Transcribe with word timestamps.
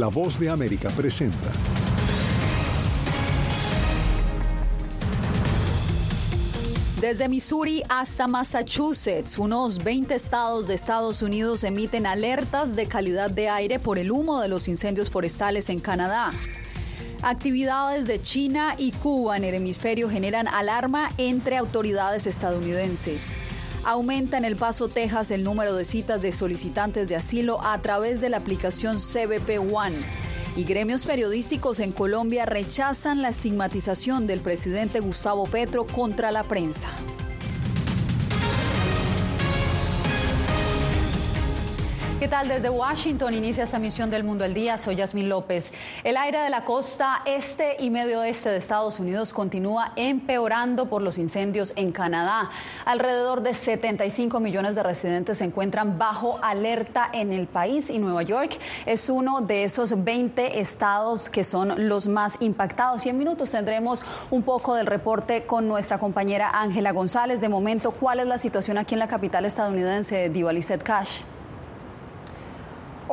La 0.00 0.08
voz 0.08 0.40
de 0.40 0.48
América 0.48 0.88
presenta. 0.88 1.50
Desde 7.02 7.28
Missouri 7.28 7.82
hasta 7.86 8.26
Massachusetts, 8.26 9.38
unos 9.38 9.84
20 9.84 10.14
estados 10.14 10.66
de 10.66 10.72
Estados 10.72 11.20
Unidos 11.20 11.64
emiten 11.64 12.06
alertas 12.06 12.74
de 12.74 12.86
calidad 12.86 13.30
de 13.30 13.50
aire 13.50 13.78
por 13.78 13.98
el 13.98 14.10
humo 14.10 14.40
de 14.40 14.48
los 14.48 14.68
incendios 14.68 15.10
forestales 15.10 15.68
en 15.68 15.80
Canadá. 15.80 16.32
Actividades 17.20 18.06
de 18.06 18.22
China 18.22 18.76
y 18.78 18.92
Cuba 18.92 19.36
en 19.36 19.44
el 19.44 19.52
hemisferio 19.52 20.08
generan 20.08 20.48
alarma 20.48 21.10
entre 21.18 21.58
autoridades 21.58 22.26
estadounidenses. 22.26 23.36
Aumenta 23.82 24.36
en 24.36 24.44
El 24.44 24.56
Paso, 24.56 24.88
Texas, 24.88 25.30
el 25.30 25.42
número 25.42 25.74
de 25.74 25.86
citas 25.86 26.20
de 26.20 26.32
solicitantes 26.32 27.08
de 27.08 27.16
asilo 27.16 27.64
a 27.64 27.80
través 27.80 28.20
de 28.20 28.28
la 28.28 28.36
aplicación 28.36 28.98
CBP 28.98 29.58
One. 29.72 29.96
Y 30.54 30.64
gremios 30.64 31.06
periodísticos 31.06 31.80
en 31.80 31.92
Colombia 31.92 32.44
rechazan 32.44 33.22
la 33.22 33.30
estigmatización 33.30 34.26
del 34.26 34.40
presidente 34.40 35.00
Gustavo 35.00 35.44
Petro 35.44 35.86
contra 35.86 36.30
la 36.30 36.44
prensa. 36.44 36.88
¿Qué 42.20 42.28
tal? 42.28 42.48
Desde 42.48 42.68
Washington 42.68 43.32
inicia 43.32 43.64
esta 43.64 43.78
misión 43.78 44.10
del 44.10 44.24
Mundo 44.24 44.44
al 44.44 44.52
Día. 44.52 44.76
Soy 44.76 44.96
Yasmín 44.96 45.30
López. 45.30 45.72
El 46.04 46.18
aire 46.18 46.40
de 46.40 46.50
la 46.50 46.66
costa 46.66 47.22
este 47.24 47.78
y 47.82 47.88
medio 47.88 48.20
oeste 48.20 48.50
de 48.50 48.58
Estados 48.58 49.00
Unidos 49.00 49.32
continúa 49.32 49.92
empeorando 49.96 50.90
por 50.90 51.00
los 51.00 51.16
incendios 51.16 51.72
en 51.76 51.92
Canadá. 51.92 52.50
Alrededor 52.84 53.40
de 53.40 53.54
75 53.54 54.38
millones 54.38 54.74
de 54.74 54.82
residentes 54.82 55.38
se 55.38 55.44
encuentran 55.44 55.96
bajo 55.96 56.38
alerta 56.42 57.08
en 57.10 57.32
el 57.32 57.46
país 57.46 57.88
y 57.88 57.98
Nueva 57.98 58.22
York 58.22 58.58
es 58.84 59.08
uno 59.08 59.40
de 59.40 59.64
esos 59.64 60.04
20 60.04 60.60
estados 60.60 61.30
que 61.30 61.42
son 61.42 61.88
los 61.88 62.06
más 62.06 62.36
impactados. 62.40 63.06
Y 63.06 63.08
en 63.08 63.16
minutos 63.16 63.50
tendremos 63.50 64.04
un 64.30 64.42
poco 64.42 64.74
del 64.74 64.84
reporte 64.84 65.44
con 65.44 65.66
nuestra 65.68 65.96
compañera 65.96 66.50
Ángela 66.52 66.92
González. 66.92 67.40
De 67.40 67.48
momento, 67.48 67.92
¿cuál 67.92 68.20
es 68.20 68.26
la 68.26 68.36
situación 68.36 68.76
aquí 68.76 68.94
en 68.94 68.98
la 68.98 69.08
capital 69.08 69.46
estadounidense, 69.46 70.28
Divalicet 70.28 70.82
Cash? 70.82 71.22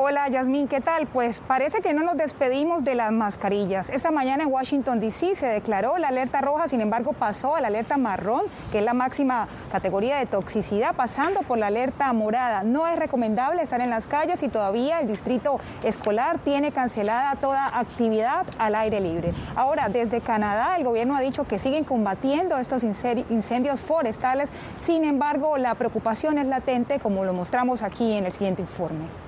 Hola 0.00 0.28
Yasmín, 0.28 0.68
¿qué 0.68 0.80
tal? 0.80 1.08
Pues 1.08 1.40
parece 1.40 1.80
que 1.80 1.92
no 1.92 2.04
nos 2.04 2.16
despedimos 2.16 2.84
de 2.84 2.94
las 2.94 3.10
mascarillas. 3.10 3.90
Esta 3.90 4.12
mañana 4.12 4.44
en 4.44 4.52
Washington, 4.52 5.00
D.C. 5.00 5.34
se 5.34 5.46
declaró 5.46 5.98
la 5.98 6.06
alerta 6.06 6.40
roja, 6.40 6.68
sin 6.68 6.80
embargo 6.80 7.14
pasó 7.14 7.56
a 7.56 7.60
la 7.60 7.66
alerta 7.66 7.96
marrón, 7.96 8.42
que 8.70 8.78
es 8.78 8.84
la 8.84 8.94
máxima 8.94 9.48
categoría 9.72 10.18
de 10.18 10.26
toxicidad, 10.26 10.94
pasando 10.94 11.40
por 11.40 11.58
la 11.58 11.66
alerta 11.66 12.12
morada. 12.12 12.62
No 12.62 12.86
es 12.86 12.96
recomendable 12.96 13.60
estar 13.60 13.80
en 13.80 13.90
las 13.90 14.06
calles 14.06 14.40
y 14.44 14.48
todavía 14.48 15.00
el 15.00 15.08
distrito 15.08 15.58
escolar 15.82 16.38
tiene 16.44 16.70
cancelada 16.70 17.34
toda 17.34 17.66
actividad 17.66 18.46
al 18.56 18.76
aire 18.76 19.00
libre. 19.00 19.32
Ahora, 19.56 19.88
desde 19.88 20.20
Canadá, 20.20 20.76
el 20.76 20.84
gobierno 20.84 21.16
ha 21.16 21.20
dicho 21.20 21.42
que 21.42 21.58
siguen 21.58 21.82
combatiendo 21.82 22.56
estos 22.58 22.84
incendios 22.84 23.80
forestales, 23.80 24.48
sin 24.80 25.02
embargo, 25.02 25.58
la 25.58 25.74
preocupación 25.74 26.38
es 26.38 26.46
latente, 26.46 27.00
como 27.00 27.24
lo 27.24 27.32
mostramos 27.32 27.82
aquí 27.82 28.12
en 28.12 28.26
el 28.26 28.32
siguiente 28.32 28.62
informe. 28.62 29.27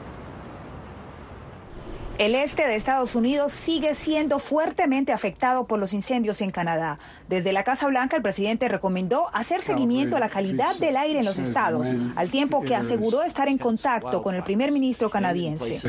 El 2.21 2.35
este 2.35 2.67
de 2.67 2.77
Estados 2.77 3.15
Unidos 3.15 3.51
sigue 3.51 3.95
siendo 3.95 4.41
fuertemente 4.41 5.11
afectado 5.11 5.67
por 5.67 5.79
los 5.79 5.95
incendios 5.95 6.43
en 6.43 6.51
Canadá. 6.51 6.99
Desde 7.31 7.51
la 7.51 7.65
Casa 7.65 7.87
Blanca, 7.87 8.15
el 8.15 8.23
presidente 8.23 8.69
recomendó 8.69 9.31
hacer 9.33 9.63
seguimiento 9.63 10.19
a 10.19 10.21
la 10.21 10.29
calidad 10.29 10.77
del 10.79 10.99
aire 10.99 11.21
en 11.21 11.25
los 11.25 11.39
estados, 11.39 11.87
al 12.17 12.29
tiempo 12.29 12.61
que 12.61 12.75
aseguró 12.75 13.23
estar 13.23 13.49
en 13.49 13.57
contacto 13.57 14.21
con 14.21 14.35
el 14.35 14.43
primer 14.43 14.71
ministro 14.71 15.09
canadiense. 15.09 15.81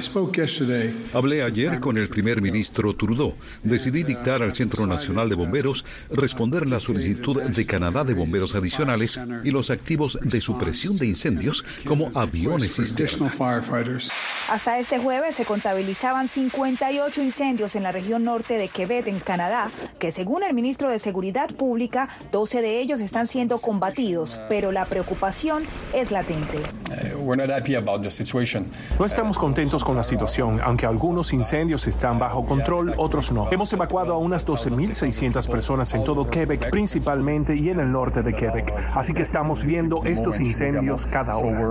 Hablé 1.13 1.43
ayer 1.43 1.81
con 1.81 1.97
el 1.97 2.07
primer 2.07 2.41
ministro 2.41 2.95
Trudeau. 2.95 3.33
Decidí 3.61 4.03
dictar 4.03 4.41
al 4.41 4.55
Centro 4.55 4.87
Nacional 4.87 5.27
de 5.27 5.35
Bomberos 5.35 5.83
responder 6.09 6.69
la 6.69 6.79
solicitud 6.79 7.41
de 7.41 7.65
Canadá 7.65 8.05
de 8.05 8.13
bomberos 8.13 8.55
adicionales 8.55 9.19
y 9.43 9.51
los 9.51 9.69
activos 9.69 10.17
de 10.21 10.39
supresión 10.39 10.95
de 10.95 11.07
incendios 11.07 11.65
como 11.85 12.09
aviones 12.15 12.77
cisterna. 12.77 13.29
Hasta 14.49 14.79
este 14.79 14.97
jueves 14.97 15.35
se 15.35 15.43
contabilizaban 15.43 16.20
58 16.27 17.21
incendios 17.21 17.75
en 17.75 17.83
la 17.83 17.91
región 17.91 18.23
norte 18.23 18.57
de 18.57 18.69
Quebec, 18.69 19.07
en 19.07 19.19
Canadá, 19.19 19.71
que 19.99 20.11
según 20.11 20.43
el 20.43 20.53
ministro 20.53 20.89
de 20.89 20.99
Seguridad 20.99 21.49
Pública, 21.49 22.09
12 22.31 22.61
de 22.61 22.79
ellos 22.79 23.01
están 23.01 23.27
siendo 23.27 23.59
combatidos, 23.59 24.39
pero 24.49 24.71
la 24.71 24.85
preocupación 24.85 25.63
es 25.93 26.11
latente. 26.11 26.59
No 28.99 29.05
estamos 29.05 29.37
contentos 29.37 29.83
con 29.83 29.95
la 29.95 30.03
situación, 30.03 30.59
aunque 30.63 30.85
algunos 30.85 31.33
incendios 31.33 31.87
están 31.87 32.19
bajo 32.19 32.45
control, 32.45 32.93
otros 32.97 33.31
no. 33.31 33.49
Hemos 33.51 33.71
evacuado 33.73 34.13
a 34.13 34.17
unas 34.17 34.45
12.600 34.45 35.49
personas 35.49 35.93
en 35.93 36.03
todo 36.03 36.29
Quebec, 36.29 36.69
principalmente 36.69 37.55
y 37.55 37.69
en 37.69 37.79
el 37.79 37.91
norte 37.91 38.21
de 38.21 38.33
Quebec. 38.33 38.73
Así 38.95 39.13
que 39.13 39.21
estamos 39.21 39.63
viendo 39.63 40.03
estos 40.05 40.39
incendios 40.39 41.05
cada 41.05 41.37
hora. 41.37 41.61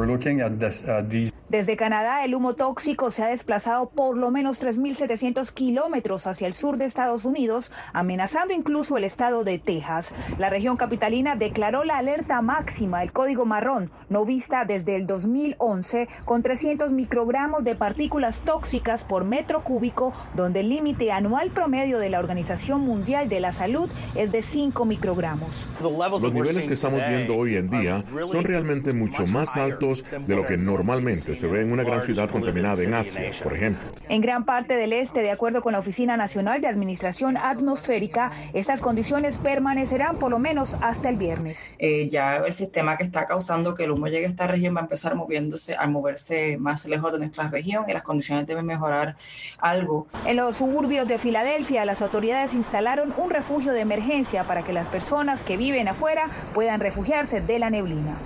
Desde 1.50 1.76
Canadá, 1.76 2.24
el 2.24 2.36
humo 2.36 2.54
tóxico 2.54 3.10
se 3.10 3.24
ha 3.24 3.26
desplazado 3.26 3.90
por 3.90 4.16
lo 4.16 4.30
menos 4.30 4.62
3.700 4.62 5.52
kilómetros 5.52 6.28
hacia 6.28 6.46
el 6.46 6.54
sur 6.54 6.76
de 6.76 6.84
Estados 6.84 7.24
Unidos, 7.24 7.72
amenazando 7.92 8.54
incluso 8.54 8.96
el 8.96 9.02
estado 9.02 9.42
de 9.42 9.58
Texas. 9.58 10.12
La 10.38 10.48
región 10.48 10.76
capitalina 10.76 11.34
declaró 11.34 11.82
la 11.82 11.98
alerta 11.98 12.40
máxima, 12.40 13.02
el 13.02 13.10
código 13.10 13.46
marrón, 13.46 13.90
no 14.08 14.24
vista 14.24 14.64
desde 14.64 14.94
el 14.94 15.08
2011, 15.08 16.06
con 16.24 16.44
300 16.44 16.92
microgramos 16.92 17.64
de 17.64 17.74
partículas 17.74 18.42
tóxicas 18.42 19.02
por 19.02 19.24
metro 19.24 19.64
cúbico, 19.64 20.12
donde 20.36 20.60
el 20.60 20.68
límite 20.68 21.10
anual 21.10 21.50
promedio 21.50 21.98
de 21.98 22.10
la 22.10 22.20
Organización 22.20 22.82
Mundial 22.82 23.28
de 23.28 23.40
la 23.40 23.52
Salud 23.52 23.90
es 24.14 24.30
de 24.30 24.42
5 24.42 24.84
microgramos. 24.84 25.68
Los 25.80 26.32
niveles 26.32 26.68
que 26.68 26.74
estamos 26.74 27.00
viendo 27.08 27.34
hoy 27.34 27.56
en 27.56 27.70
día 27.70 28.04
son 28.30 28.44
realmente 28.44 28.92
mucho 28.92 29.26
más 29.26 29.56
altos 29.56 30.04
de 30.28 30.36
lo 30.36 30.46
que 30.46 30.56
normalmente 30.56 31.39
se 31.40 31.46
ve 31.46 31.62
en 31.62 31.72
una 31.72 31.84
gran 31.84 32.02
ciudad 32.02 32.28
contaminada 32.28 32.82
en 32.82 32.92
Asia, 32.92 33.30
por 33.42 33.54
ejemplo. 33.54 33.88
En 34.10 34.20
gran 34.20 34.44
parte 34.44 34.76
del 34.76 34.92
este, 34.92 35.22
de 35.22 35.30
acuerdo 35.30 35.62
con 35.62 35.72
la 35.72 35.78
Oficina 35.78 36.18
Nacional 36.18 36.60
de 36.60 36.66
Administración 36.66 37.38
Atmosférica, 37.38 38.30
estas 38.52 38.82
condiciones 38.82 39.38
permanecerán 39.38 40.18
por 40.18 40.30
lo 40.30 40.38
menos 40.38 40.76
hasta 40.82 41.08
el 41.08 41.16
viernes. 41.16 41.70
Eh, 41.78 42.10
ya 42.10 42.36
el 42.36 42.52
sistema 42.52 42.98
que 42.98 43.04
está 43.04 43.24
causando 43.24 43.74
que 43.74 43.84
el 43.84 43.92
humo 43.92 44.08
llegue 44.08 44.26
a 44.26 44.28
esta 44.28 44.48
región 44.48 44.76
va 44.76 44.80
a 44.80 44.82
empezar 44.82 45.14
moviéndose, 45.14 45.74
a 45.78 45.86
moverse 45.86 46.58
más 46.58 46.84
lejos 46.84 47.10
de 47.10 47.20
nuestra 47.20 47.48
región 47.48 47.86
y 47.88 47.94
las 47.94 48.02
condiciones 48.02 48.46
deben 48.46 48.66
mejorar 48.66 49.16
algo. 49.60 50.08
En 50.26 50.36
los 50.36 50.58
suburbios 50.58 51.08
de 51.08 51.16
Filadelfia, 51.16 51.86
las 51.86 52.02
autoridades 52.02 52.52
instalaron 52.52 53.14
un 53.16 53.30
refugio 53.30 53.72
de 53.72 53.80
emergencia 53.80 54.46
para 54.46 54.62
que 54.62 54.74
las 54.74 54.90
personas 54.90 55.42
que 55.42 55.56
viven 55.56 55.88
afuera 55.88 56.28
puedan 56.52 56.80
refugiarse 56.80 57.40
de 57.40 57.58
la 57.58 57.70
neblina. 57.70 58.18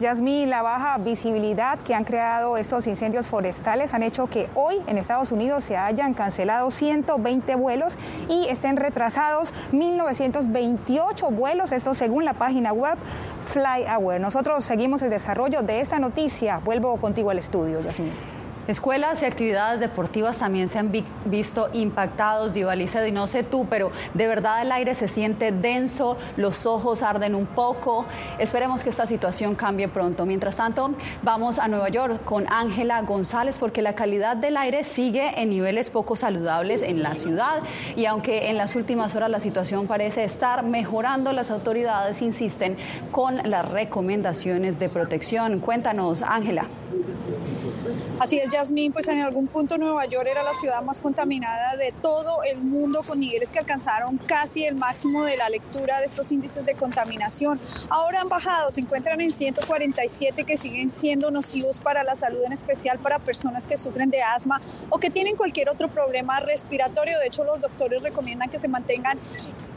Yasmín, 0.00 0.48
la 0.48 0.62
baja 0.62 0.96
visibilidad 0.98 1.76
que 1.80 1.92
han 1.92 2.04
creado 2.04 2.56
estos 2.56 2.86
incendios 2.86 3.26
forestales 3.26 3.94
han 3.94 4.04
hecho 4.04 4.28
que 4.28 4.48
hoy 4.54 4.76
en 4.86 4.96
Estados 4.96 5.32
Unidos 5.32 5.64
se 5.64 5.76
hayan 5.76 6.14
cancelado 6.14 6.70
120 6.70 7.56
vuelos 7.56 7.98
y 8.28 8.46
estén 8.48 8.76
retrasados 8.76 9.52
1928 9.72 11.30
vuelos, 11.30 11.72
esto 11.72 11.94
según 11.94 12.24
la 12.24 12.34
página 12.34 12.72
web 12.72 12.96
FlyAware. 13.48 14.20
Nosotros 14.20 14.64
seguimos 14.64 15.02
el 15.02 15.10
desarrollo 15.10 15.62
de 15.62 15.80
esta 15.80 15.98
noticia. 15.98 16.58
Vuelvo 16.64 16.96
contigo 16.98 17.30
al 17.30 17.38
estudio, 17.38 17.80
Yasmín. 17.80 18.37
Escuelas 18.68 19.22
y 19.22 19.24
actividades 19.24 19.80
deportivas 19.80 20.40
también 20.40 20.68
se 20.68 20.78
han 20.78 20.92
visto 21.24 21.70
impactados, 21.72 22.52
Divalice, 22.52 23.08
y 23.08 23.12
no 23.12 23.26
sé 23.26 23.42
tú, 23.42 23.66
pero 23.70 23.90
de 24.12 24.28
verdad 24.28 24.60
el 24.60 24.70
aire 24.70 24.94
se 24.94 25.08
siente 25.08 25.52
denso, 25.52 26.18
los 26.36 26.66
ojos 26.66 27.02
arden 27.02 27.34
un 27.34 27.46
poco. 27.46 28.04
Esperemos 28.38 28.84
que 28.84 28.90
esta 28.90 29.06
situación 29.06 29.54
cambie 29.54 29.88
pronto. 29.88 30.26
Mientras 30.26 30.56
tanto, 30.56 30.90
vamos 31.22 31.58
a 31.58 31.66
Nueva 31.66 31.88
York 31.88 32.22
con 32.26 32.44
Ángela 32.52 33.00
González 33.00 33.56
porque 33.56 33.80
la 33.80 33.94
calidad 33.94 34.36
del 34.36 34.58
aire 34.58 34.84
sigue 34.84 35.40
en 35.40 35.48
niveles 35.48 35.88
poco 35.88 36.14
saludables 36.14 36.82
en 36.82 37.02
la 37.02 37.14
ciudad 37.14 37.62
y 37.96 38.04
aunque 38.04 38.50
en 38.50 38.58
las 38.58 38.76
últimas 38.76 39.16
horas 39.16 39.30
la 39.30 39.40
situación 39.40 39.86
parece 39.86 40.24
estar 40.24 40.62
mejorando, 40.62 41.32
las 41.32 41.50
autoridades 41.50 42.20
insisten 42.20 42.76
con 43.12 43.38
las 43.48 43.66
recomendaciones 43.66 44.78
de 44.78 44.90
protección. 44.90 45.60
Cuéntanos, 45.60 46.20
Ángela. 46.20 46.66
Así 48.18 48.38
es, 48.40 48.50
Yasmín, 48.58 48.92
pues 48.92 49.06
en 49.06 49.20
algún 49.20 49.46
punto 49.46 49.78
Nueva 49.78 50.04
York 50.06 50.26
era 50.28 50.42
la 50.42 50.52
ciudad 50.52 50.82
más 50.82 50.98
contaminada 50.98 51.76
de 51.76 51.92
todo 52.02 52.42
el 52.42 52.58
mundo, 52.58 53.04
con 53.06 53.20
niveles 53.20 53.52
que 53.52 53.60
alcanzaron 53.60 54.18
casi 54.18 54.64
el 54.64 54.74
máximo 54.74 55.22
de 55.22 55.36
la 55.36 55.48
lectura 55.48 56.00
de 56.00 56.06
estos 56.06 56.32
índices 56.32 56.66
de 56.66 56.74
contaminación. 56.74 57.60
Ahora 57.88 58.20
han 58.20 58.28
bajado, 58.28 58.72
se 58.72 58.80
encuentran 58.80 59.20
en 59.20 59.32
147 59.32 60.42
que 60.42 60.56
siguen 60.56 60.90
siendo 60.90 61.30
nocivos 61.30 61.78
para 61.78 62.02
la 62.02 62.16
salud, 62.16 62.42
en 62.44 62.52
especial 62.52 62.98
para 62.98 63.20
personas 63.20 63.64
que 63.64 63.76
sufren 63.76 64.10
de 64.10 64.22
asma 64.22 64.60
o 64.90 64.98
que 64.98 65.08
tienen 65.08 65.36
cualquier 65.36 65.70
otro 65.70 65.86
problema 65.86 66.40
respiratorio. 66.40 67.16
De 67.20 67.28
hecho, 67.28 67.44
los 67.44 67.60
doctores 67.60 68.02
recomiendan 68.02 68.50
que 68.50 68.58
se 68.58 68.66
mantengan 68.66 69.20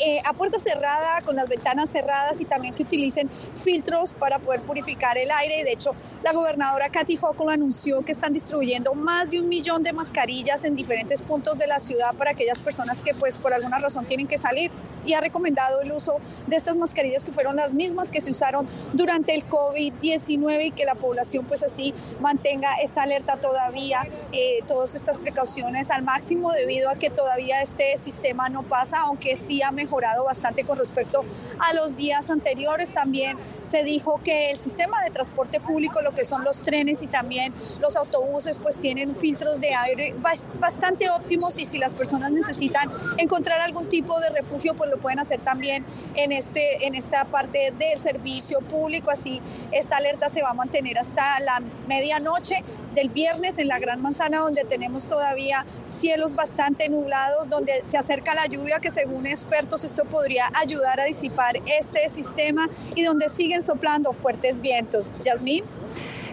eh, 0.03 0.19
a 0.25 0.33
puerta 0.33 0.57
cerrada, 0.57 1.21
con 1.21 1.35
las 1.35 1.47
ventanas 1.47 1.91
cerradas 1.91 2.41
y 2.41 2.45
también 2.45 2.73
que 2.73 2.81
utilicen 2.81 3.29
filtros 3.63 4.15
para 4.15 4.39
poder 4.39 4.61
purificar 4.61 5.15
el 5.17 5.29
aire. 5.29 5.63
De 5.63 5.71
hecho, 5.71 5.91
la 6.23 6.33
gobernadora 6.33 6.89
Kathy 6.89 7.19
Hochul 7.21 7.51
anunció 7.51 8.01
que 8.01 8.11
están 8.11 8.33
distribuyendo 8.33 8.95
más 8.95 9.29
de 9.29 9.39
un 9.39 9.47
millón 9.47 9.83
de 9.83 9.93
mascarillas 9.93 10.63
en 10.63 10.75
diferentes 10.75 11.21
puntos 11.21 11.59
de 11.59 11.67
la 11.67 11.79
ciudad 11.79 12.15
para 12.15 12.31
aquellas 12.31 12.57
personas 12.57 13.01
que 13.01 13.13
pues 13.13 13.37
por 13.37 13.53
alguna 13.53 13.77
razón 13.77 14.05
tienen 14.05 14.27
que 14.27 14.39
salir 14.39 14.71
y 15.05 15.13
ha 15.13 15.21
recomendado 15.21 15.81
el 15.81 15.91
uso 15.91 16.17
de 16.47 16.55
estas 16.55 16.75
mascarillas 16.77 17.23
que 17.23 17.31
fueron 17.31 17.55
las 17.55 17.73
mismas 17.73 18.09
que 18.09 18.21
se 18.21 18.31
usaron 18.31 18.67
durante 18.93 19.35
el 19.35 19.47
COVID-19 19.47 20.65
y 20.65 20.71
que 20.71 20.85
la 20.85 20.95
población 20.95 21.45
pues 21.45 21.63
así 21.63 21.93
mantenga 22.19 22.73
esta 22.83 23.03
alerta 23.03 23.37
todavía, 23.37 24.07
eh, 24.31 24.59
todas 24.67 24.95
estas 24.95 25.17
precauciones 25.17 25.89
al 25.89 26.03
máximo 26.03 26.51
debido 26.51 26.89
a 26.89 26.95
que 26.95 27.09
todavía 27.09 27.61
este 27.61 27.97
sistema 27.97 28.49
no 28.49 28.63
pasa, 28.63 29.01
aunque 29.01 29.35
sí 29.35 29.61
ha 29.61 29.71
mejorado 29.71 29.90
bastante 30.25 30.63
con 30.63 30.77
respecto 30.77 31.23
a 31.59 31.73
los 31.73 31.95
días 31.95 32.29
anteriores. 32.29 32.93
También 32.93 33.37
se 33.61 33.83
dijo 33.83 34.19
que 34.23 34.51
el 34.51 34.57
sistema 34.57 35.03
de 35.03 35.11
transporte 35.11 35.59
público, 35.59 36.01
lo 36.01 36.11
que 36.13 36.25
son 36.25 36.43
los 36.43 36.61
trenes 36.61 37.01
y 37.01 37.07
también 37.07 37.53
los 37.79 37.95
autobuses, 37.95 38.57
pues 38.57 38.79
tienen 38.79 39.15
filtros 39.17 39.59
de 39.59 39.73
aire 39.73 40.15
bastante 40.59 41.09
óptimos 41.09 41.59
y 41.59 41.65
si 41.65 41.77
las 41.77 41.93
personas 41.93 42.31
necesitan 42.31 42.89
encontrar 43.17 43.59
algún 43.61 43.89
tipo 43.89 44.19
de 44.19 44.29
refugio, 44.29 44.73
pues 44.75 44.89
lo 44.89 44.97
pueden 44.97 45.19
hacer 45.19 45.39
también 45.41 45.85
en, 46.15 46.31
este, 46.31 46.85
en 46.85 46.95
esta 46.95 47.25
parte 47.25 47.73
del 47.77 47.97
servicio 47.97 48.59
público. 48.59 49.11
Así, 49.11 49.41
esta 49.71 49.97
alerta 49.97 50.29
se 50.29 50.41
va 50.41 50.49
a 50.49 50.53
mantener 50.53 50.97
hasta 50.97 51.39
la 51.41 51.61
medianoche 51.87 52.63
del 52.95 53.09
viernes 53.09 53.57
en 53.57 53.69
la 53.69 53.79
Gran 53.79 54.01
Manzana, 54.01 54.39
donde 54.39 54.65
tenemos 54.65 55.07
todavía 55.07 55.65
cielos 55.87 56.33
bastante 56.33 56.89
nublados, 56.89 57.47
donde 57.49 57.81
se 57.85 57.97
acerca 57.97 58.35
la 58.35 58.47
lluvia, 58.47 58.79
que 58.79 58.91
según 58.91 59.25
expertos 59.25 59.70
esto 59.83 60.03
podría 60.05 60.51
ayudar 60.61 60.99
a 60.99 61.05
disipar 61.05 61.55
este 61.65 62.07
sistema 62.09 62.67
y 62.95 63.03
donde 63.03 63.29
siguen 63.29 63.61
soplando 63.61 64.13
fuertes 64.13 64.59
vientos. 64.59 65.11
Yasmín. 65.21 65.63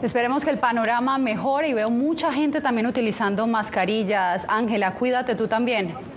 Esperemos 0.02 0.44
que 0.44 0.50
el 0.50 0.58
panorama 0.58 1.18
mejore 1.18 1.68
y 1.68 1.74
veo 1.74 1.90
mucha 1.90 2.32
gente 2.32 2.60
también 2.60 2.86
utilizando 2.86 3.46
mascarillas. 3.46 4.44
Ángela, 4.48 4.94
cuídate 4.94 5.34
tú 5.34 5.48
también. 5.48 6.07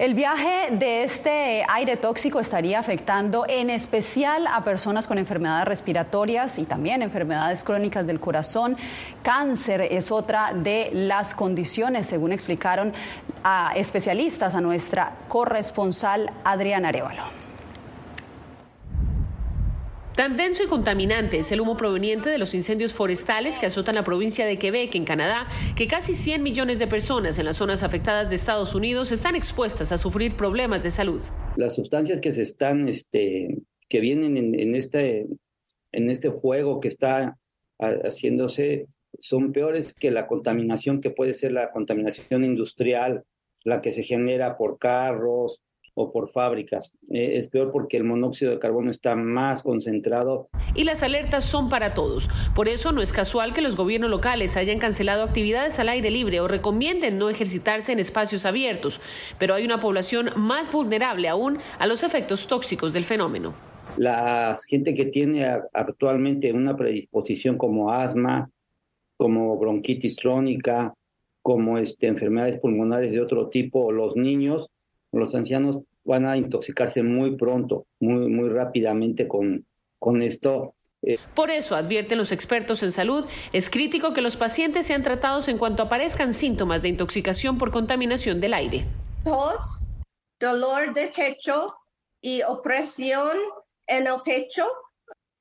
El 0.00 0.14
viaje 0.14 0.74
de 0.76 1.04
este 1.04 1.62
aire 1.68 1.98
tóxico 1.98 2.40
estaría 2.40 2.78
afectando 2.78 3.44
en 3.46 3.68
especial 3.68 4.46
a 4.46 4.64
personas 4.64 5.06
con 5.06 5.18
enfermedades 5.18 5.68
respiratorias 5.68 6.58
y 6.58 6.64
también 6.64 7.02
enfermedades 7.02 7.62
crónicas 7.62 8.06
del 8.06 8.18
corazón. 8.18 8.78
Cáncer 9.22 9.82
es 9.82 10.10
otra 10.10 10.54
de 10.54 10.88
las 10.94 11.34
condiciones, 11.34 12.06
según 12.06 12.32
explicaron 12.32 12.94
a 13.44 13.74
especialistas, 13.76 14.54
a 14.54 14.62
nuestra 14.62 15.12
corresponsal 15.28 16.30
Adriana 16.44 16.88
Arevalo. 16.88 17.39
Tan 20.20 20.36
denso 20.36 20.62
y 20.62 20.66
contaminante 20.66 21.38
es 21.38 21.50
el 21.50 21.62
humo 21.62 21.78
proveniente 21.78 22.28
de 22.28 22.36
los 22.36 22.52
incendios 22.52 22.92
forestales 22.92 23.58
que 23.58 23.64
azotan 23.64 23.94
la 23.94 24.04
provincia 24.04 24.44
de 24.44 24.58
Quebec, 24.58 24.94
en 24.94 25.06
Canadá, 25.06 25.46
que 25.74 25.86
casi 25.86 26.12
100 26.12 26.42
millones 26.42 26.78
de 26.78 26.86
personas 26.86 27.38
en 27.38 27.46
las 27.46 27.56
zonas 27.56 27.82
afectadas 27.82 28.28
de 28.28 28.36
Estados 28.36 28.74
Unidos 28.74 29.12
están 29.12 29.34
expuestas 29.34 29.92
a 29.92 29.96
sufrir 29.96 30.36
problemas 30.36 30.82
de 30.82 30.90
salud. 30.90 31.22
Las 31.56 31.74
sustancias 31.74 32.20
que 32.20 32.32
se 32.32 32.42
están, 32.42 32.86
este, 32.86 33.62
que 33.88 34.00
vienen 34.00 34.36
en, 34.36 34.74
este, 34.74 35.26
en 35.90 36.10
este 36.10 36.30
fuego 36.32 36.80
que 36.80 36.88
está 36.88 37.38
haciéndose 37.78 38.88
son 39.18 39.52
peores 39.52 39.94
que 39.94 40.10
la 40.10 40.26
contaminación 40.26 41.00
que 41.00 41.08
puede 41.08 41.32
ser 41.32 41.52
la 41.52 41.70
contaminación 41.70 42.44
industrial, 42.44 43.24
la 43.64 43.80
que 43.80 43.90
se 43.90 44.02
genera 44.02 44.58
por 44.58 44.78
carros, 44.78 45.62
o 46.00 46.12
por 46.12 46.28
fábricas. 46.28 46.96
Eh, 47.10 47.36
es 47.36 47.48
peor 47.48 47.70
porque 47.72 47.96
el 47.96 48.04
monóxido 48.04 48.50
de 48.50 48.58
carbono 48.58 48.90
está 48.90 49.16
más 49.16 49.62
concentrado. 49.62 50.48
Y 50.74 50.84
las 50.84 51.02
alertas 51.02 51.44
son 51.44 51.68
para 51.68 51.94
todos. 51.94 52.28
Por 52.54 52.68
eso 52.68 52.92
no 52.92 53.02
es 53.02 53.12
casual 53.12 53.52
que 53.52 53.60
los 53.60 53.76
gobiernos 53.76 54.10
locales 54.10 54.56
hayan 54.56 54.78
cancelado 54.78 55.22
actividades 55.22 55.78
al 55.78 55.88
aire 55.88 56.10
libre 56.10 56.40
o 56.40 56.48
recomienden 56.48 57.18
no 57.18 57.28
ejercitarse 57.28 57.92
en 57.92 57.98
espacios 57.98 58.46
abiertos. 58.46 59.00
Pero 59.38 59.54
hay 59.54 59.64
una 59.64 59.80
población 59.80 60.30
más 60.36 60.72
vulnerable 60.72 61.28
aún 61.28 61.58
a 61.78 61.86
los 61.86 62.02
efectos 62.02 62.46
tóxicos 62.46 62.92
del 62.92 63.04
fenómeno. 63.04 63.54
La 63.96 64.56
gente 64.68 64.94
que 64.94 65.06
tiene 65.06 65.44
actualmente 65.72 66.52
una 66.52 66.76
predisposición 66.76 67.58
como 67.58 67.90
asma, 67.90 68.50
como 69.16 69.58
bronquitis 69.58 70.16
crónica, 70.16 70.94
como 71.42 71.78
este, 71.78 72.06
enfermedades 72.06 72.60
pulmonares 72.60 73.12
de 73.12 73.20
otro 73.20 73.48
tipo, 73.48 73.92
los 73.92 74.16
niños, 74.16 74.70
los 75.12 75.34
ancianos 75.34 75.80
van 76.04 76.26
a 76.26 76.36
intoxicarse 76.36 77.02
muy 77.02 77.36
pronto, 77.36 77.86
muy, 78.00 78.28
muy 78.28 78.48
rápidamente 78.48 79.28
con, 79.28 79.66
con 79.98 80.22
esto. 80.22 80.74
Eh. 81.02 81.18
Por 81.34 81.50
eso, 81.50 81.76
advierten 81.76 82.18
los 82.18 82.32
expertos 82.32 82.82
en 82.82 82.92
salud, 82.92 83.26
es 83.52 83.70
crítico 83.70 84.12
que 84.12 84.20
los 84.20 84.36
pacientes 84.36 84.86
sean 84.86 85.02
tratados 85.02 85.48
en 85.48 85.58
cuanto 85.58 85.84
aparezcan 85.84 86.34
síntomas 86.34 86.82
de 86.82 86.88
intoxicación 86.88 87.58
por 87.58 87.70
contaminación 87.70 88.40
del 88.40 88.54
aire. 88.54 88.84
Tos, 89.24 89.90
dolor 90.38 90.94
de 90.94 91.08
pecho 91.08 91.74
y 92.20 92.42
opresión 92.42 93.36
en 93.86 94.06
el 94.06 94.20
pecho, 94.24 94.66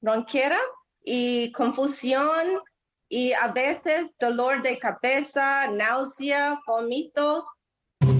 ronquera 0.01 0.59
y 1.03 1.51
confusión 1.51 2.61
y 3.09 3.33
a 3.33 3.47
veces 3.47 4.15
dolor 4.19 4.61
de 4.61 4.77
cabeza, 4.77 5.69
náusea, 5.71 6.59
vómito 6.65 7.45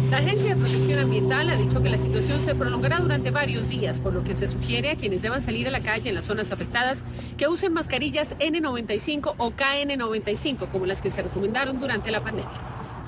la 0.10 0.18
Agencia 0.18 0.56
de 0.56 0.56
Protección 0.56 1.00
Ambiental 1.00 1.50
ha 1.50 1.56
dicho 1.56 1.84
que 1.84 1.90
la 1.90 1.98
situación 1.98 2.44
se 2.44 2.56
prolongará 2.56 3.00
durante 3.00 3.30
varios 3.30 3.70
días, 3.70 4.00
por 4.00 4.14
lo 4.14 4.24
que 4.24 4.34
se 4.34 4.48
sugiere 4.48 4.92
a 4.92 4.96
quienes 4.96 5.22
deban 5.22 5.42
salir 5.42 5.68
a 5.68 5.72
la 5.72 5.82
calle 5.82 6.10
en 6.10 6.16
las 6.16 6.26
zonas 6.26 6.52
afectadas 6.52 7.04
que 7.38 7.48
usen 7.48 7.74
mascarillas 7.74 8.36
N95 8.40 9.36
o 9.38 9.52
KN95, 9.52 10.70
como 10.72 10.88
las 10.88 11.00
que 11.02 11.12
se 11.12 11.22
recomendaron 11.22 11.80
durante 11.80 12.10
la 12.10 12.24
pandemia. 12.24 12.50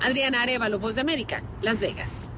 Adriana 0.00 0.42
Arevalo, 0.42 0.78
Voz 0.78 0.94
de 0.94 1.00
América, 1.00 1.42
Las 1.60 1.80
Vegas. 1.80 2.30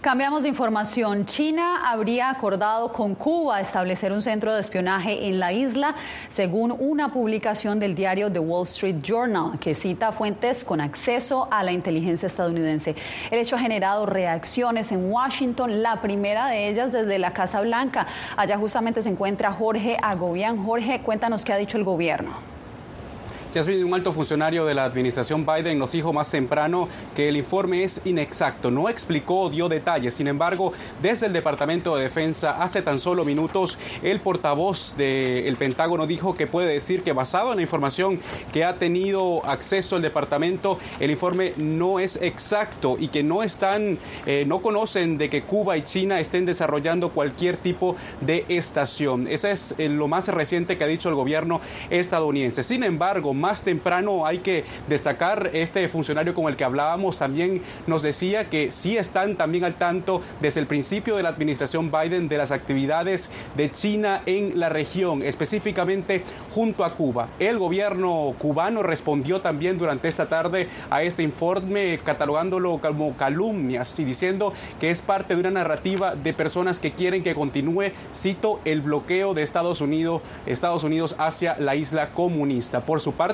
Cambiamos 0.00 0.44
de 0.44 0.48
información. 0.48 1.26
China 1.26 1.90
habría 1.90 2.30
acordado 2.30 2.92
con 2.92 3.16
Cuba 3.16 3.60
establecer 3.60 4.12
un 4.12 4.22
centro 4.22 4.54
de 4.54 4.60
espionaje 4.60 5.26
en 5.26 5.40
la 5.40 5.52
isla, 5.52 5.96
según 6.28 6.72
una 6.78 7.12
publicación 7.12 7.80
del 7.80 7.96
diario 7.96 8.30
The 8.30 8.38
Wall 8.38 8.62
Street 8.62 9.02
Journal, 9.02 9.58
que 9.58 9.74
cita 9.74 10.12
fuentes 10.12 10.62
con 10.62 10.80
acceso 10.80 11.48
a 11.50 11.64
la 11.64 11.72
inteligencia 11.72 12.26
estadounidense. 12.26 12.94
El 13.32 13.40
hecho 13.40 13.56
ha 13.56 13.58
generado 13.58 14.06
reacciones 14.06 14.92
en 14.92 15.10
Washington, 15.10 15.82
la 15.82 16.00
primera 16.00 16.46
de 16.46 16.68
ellas 16.68 16.92
desde 16.92 17.18
la 17.18 17.32
Casa 17.32 17.60
Blanca. 17.60 18.06
Allá 18.36 18.56
justamente 18.56 19.02
se 19.02 19.08
encuentra 19.08 19.50
Jorge 19.50 19.96
Agobián. 20.00 20.64
Jorge, 20.64 21.00
cuéntanos 21.00 21.44
qué 21.44 21.52
ha 21.52 21.56
dicho 21.56 21.76
el 21.76 21.82
gobierno. 21.82 22.57
Yasmin, 23.54 23.82
un 23.82 23.94
alto 23.94 24.12
funcionario 24.12 24.66
de 24.66 24.74
la 24.74 24.84
administración 24.84 25.46
Biden 25.46 25.78
nos 25.78 25.92
dijo 25.92 26.12
más 26.12 26.30
temprano 26.30 26.86
que 27.16 27.30
el 27.30 27.36
informe 27.38 27.82
es 27.82 28.02
inexacto, 28.04 28.70
no 28.70 28.90
explicó 28.90 29.48
dio 29.48 29.70
detalles. 29.70 30.12
Sin 30.14 30.28
embargo, 30.28 30.74
desde 31.00 31.26
el 31.26 31.32
Departamento 31.32 31.96
de 31.96 32.02
Defensa, 32.02 32.62
hace 32.62 32.82
tan 32.82 32.98
solo 32.98 33.24
minutos, 33.24 33.78
el 34.02 34.20
portavoz 34.20 34.94
del 34.98 35.56
Pentágono 35.56 36.06
dijo 36.06 36.34
que 36.34 36.46
puede 36.46 36.68
decir 36.68 37.02
que 37.02 37.14
basado 37.14 37.50
en 37.52 37.56
la 37.56 37.62
información 37.62 38.20
que 38.52 38.64
ha 38.64 38.76
tenido 38.76 39.44
acceso 39.46 39.96
el 39.96 40.02
departamento, 40.02 40.78
el 41.00 41.10
informe 41.10 41.54
no 41.56 42.00
es 42.00 42.16
exacto 42.20 42.96
y 43.00 43.08
que 43.08 43.22
no 43.22 43.42
están, 43.42 43.98
eh, 44.26 44.44
no 44.46 44.60
conocen 44.60 45.16
de 45.16 45.30
que 45.30 45.42
Cuba 45.42 45.78
y 45.78 45.82
China 45.82 46.20
estén 46.20 46.44
desarrollando 46.44 47.10
cualquier 47.10 47.56
tipo 47.56 47.96
de 48.20 48.44
estación. 48.48 49.26
Ese 49.26 49.52
es 49.52 49.74
eh, 49.78 49.88
lo 49.88 50.06
más 50.06 50.28
reciente 50.28 50.76
que 50.76 50.84
ha 50.84 50.86
dicho 50.86 51.08
el 51.08 51.14
gobierno 51.14 51.62
estadounidense. 51.88 52.62
Sin 52.62 52.82
embargo, 52.82 53.37
más 53.38 53.62
temprano 53.62 54.26
hay 54.26 54.38
que 54.38 54.64
destacar 54.88 55.50
este 55.52 55.88
funcionario 55.88 56.34
con 56.34 56.46
el 56.46 56.56
que 56.56 56.64
hablábamos 56.64 57.18
también 57.18 57.62
nos 57.86 58.02
decía 58.02 58.50
que 58.50 58.70
sí 58.70 58.96
están 58.96 59.36
también 59.36 59.64
al 59.64 59.74
tanto 59.74 60.22
desde 60.40 60.60
el 60.60 60.66
principio 60.66 61.16
de 61.16 61.22
la 61.22 61.28
administración 61.28 61.90
Biden 61.90 62.28
de 62.28 62.38
las 62.38 62.50
actividades 62.50 63.30
de 63.56 63.70
China 63.70 64.22
en 64.26 64.58
la 64.58 64.68
región, 64.68 65.22
específicamente 65.22 66.22
junto 66.54 66.84
a 66.84 66.90
Cuba. 66.90 67.28
El 67.38 67.58
gobierno 67.58 68.34
cubano 68.38 68.82
respondió 68.82 69.40
también 69.40 69.78
durante 69.78 70.08
esta 70.08 70.28
tarde 70.28 70.68
a 70.90 71.02
este 71.02 71.22
informe 71.22 72.00
catalogándolo 72.04 72.78
como 72.78 73.16
calumnias 73.16 73.98
y 73.98 74.04
diciendo 74.04 74.52
que 74.80 74.90
es 74.90 75.02
parte 75.02 75.34
de 75.34 75.40
una 75.40 75.50
narrativa 75.50 76.14
de 76.14 76.32
personas 76.32 76.80
que 76.80 76.92
quieren 76.92 77.22
que 77.22 77.34
continúe, 77.34 77.92
cito, 78.16 78.60
el 78.64 78.80
bloqueo 78.80 79.34
de 79.34 79.42
Estados 79.42 79.80
Unidos, 79.80 80.22
Estados 80.46 80.84
Unidos 80.84 81.14
hacia 81.18 81.56
la 81.58 81.76
isla 81.76 82.10
comunista. 82.10 82.80
Por 82.80 83.00
su 83.00 83.12
parte, 83.12 83.27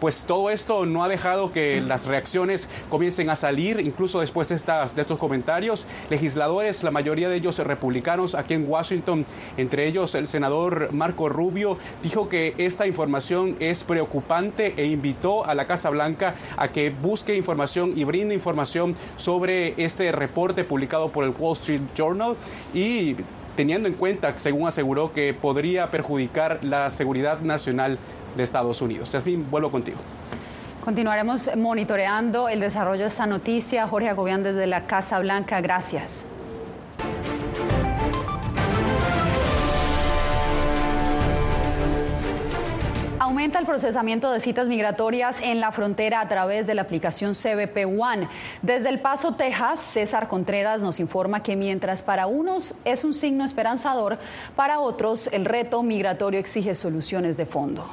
pues 0.00 0.24
todo 0.24 0.50
esto 0.50 0.86
no 0.86 1.04
ha 1.04 1.08
dejado 1.08 1.52
que 1.52 1.80
las 1.80 2.06
reacciones 2.06 2.68
comiencen 2.90 3.30
a 3.30 3.36
salir, 3.36 3.80
incluso 3.80 4.20
después 4.20 4.48
de, 4.48 4.54
estas, 4.54 4.94
de 4.94 5.02
estos 5.02 5.18
comentarios. 5.18 5.86
Legisladores, 6.10 6.82
la 6.82 6.90
mayoría 6.90 7.28
de 7.28 7.36
ellos 7.36 7.58
republicanos 7.58 8.34
aquí 8.34 8.54
en 8.54 8.68
Washington, 8.68 9.26
entre 9.56 9.86
ellos 9.86 10.14
el 10.14 10.28
senador 10.28 10.92
Marco 10.92 11.28
Rubio, 11.28 11.78
dijo 12.02 12.28
que 12.28 12.54
esta 12.58 12.86
información 12.86 13.56
es 13.60 13.84
preocupante 13.84 14.74
e 14.76 14.86
invitó 14.86 15.44
a 15.44 15.54
la 15.54 15.66
Casa 15.66 15.90
Blanca 15.90 16.34
a 16.56 16.68
que 16.68 16.90
busque 16.90 17.36
información 17.36 17.92
y 17.96 18.04
brinde 18.04 18.34
información 18.34 18.96
sobre 19.16 19.74
este 19.82 20.12
reporte 20.12 20.64
publicado 20.64 21.10
por 21.10 21.24
el 21.24 21.30
Wall 21.38 21.56
Street 21.56 21.82
Journal 21.94 22.36
y 22.74 23.16
teniendo 23.56 23.88
en 23.88 23.94
cuenta, 23.94 24.38
según 24.38 24.68
aseguró, 24.68 25.12
que 25.12 25.34
podría 25.34 25.90
perjudicar 25.90 26.60
la 26.62 26.92
seguridad 26.92 27.40
nacional 27.40 27.98
de 28.36 28.42
Estados 28.42 28.80
Unidos. 28.82 29.10
Jasmine, 29.10 29.44
vuelvo 29.50 29.70
contigo. 29.70 29.98
Continuaremos 30.84 31.50
monitoreando 31.56 32.48
el 32.48 32.60
desarrollo 32.60 33.02
de 33.02 33.08
esta 33.08 33.26
noticia. 33.26 33.86
Jorge 33.86 34.08
Agobián 34.08 34.42
desde 34.42 34.66
la 34.66 34.86
Casa 34.86 35.18
Blanca, 35.18 35.60
gracias. 35.60 36.24
Aumenta 43.18 43.58
el 43.58 43.66
procesamiento 43.66 44.32
de 44.32 44.40
citas 44.40 44.68
migratorias 44.68 45.38
en 45.42 45.60
la 45.60 45.70
frontera 45.70 46.22
a 46.22 46.28
través 46.28 46.66
de 46.66 46.74
la 46.74 46.80
aplicación 46.80 47.34
CBP 47.34 47.84
One. 47.86 48.26
Desde 48.62 48.88
El 48.88 49.00
Paso, 49.00 49.34
Texas, 49.34 49.80
César 49.92 50.28
Contreras 50.28 50.80
nos 50.80 50.98
informa 50.98 51.42
que 51.42 51.54
mientras 51.54 52.00
para 52.00 52.26
unos 52.26 52.74
es 52.86 53.04
un 53.04 53.12
signo 53.12 53.44
esperanzador, 53.44 54.18
para 54.56 54.80
otros 54.80 55.28
el 55.30 55.44
reto 55.44 55.82
migratorio 55.82 56.40
exige 56.40 56.74
soluciones 56.74 57.36
de 57.36 57.44
fondo. 57.44 57.84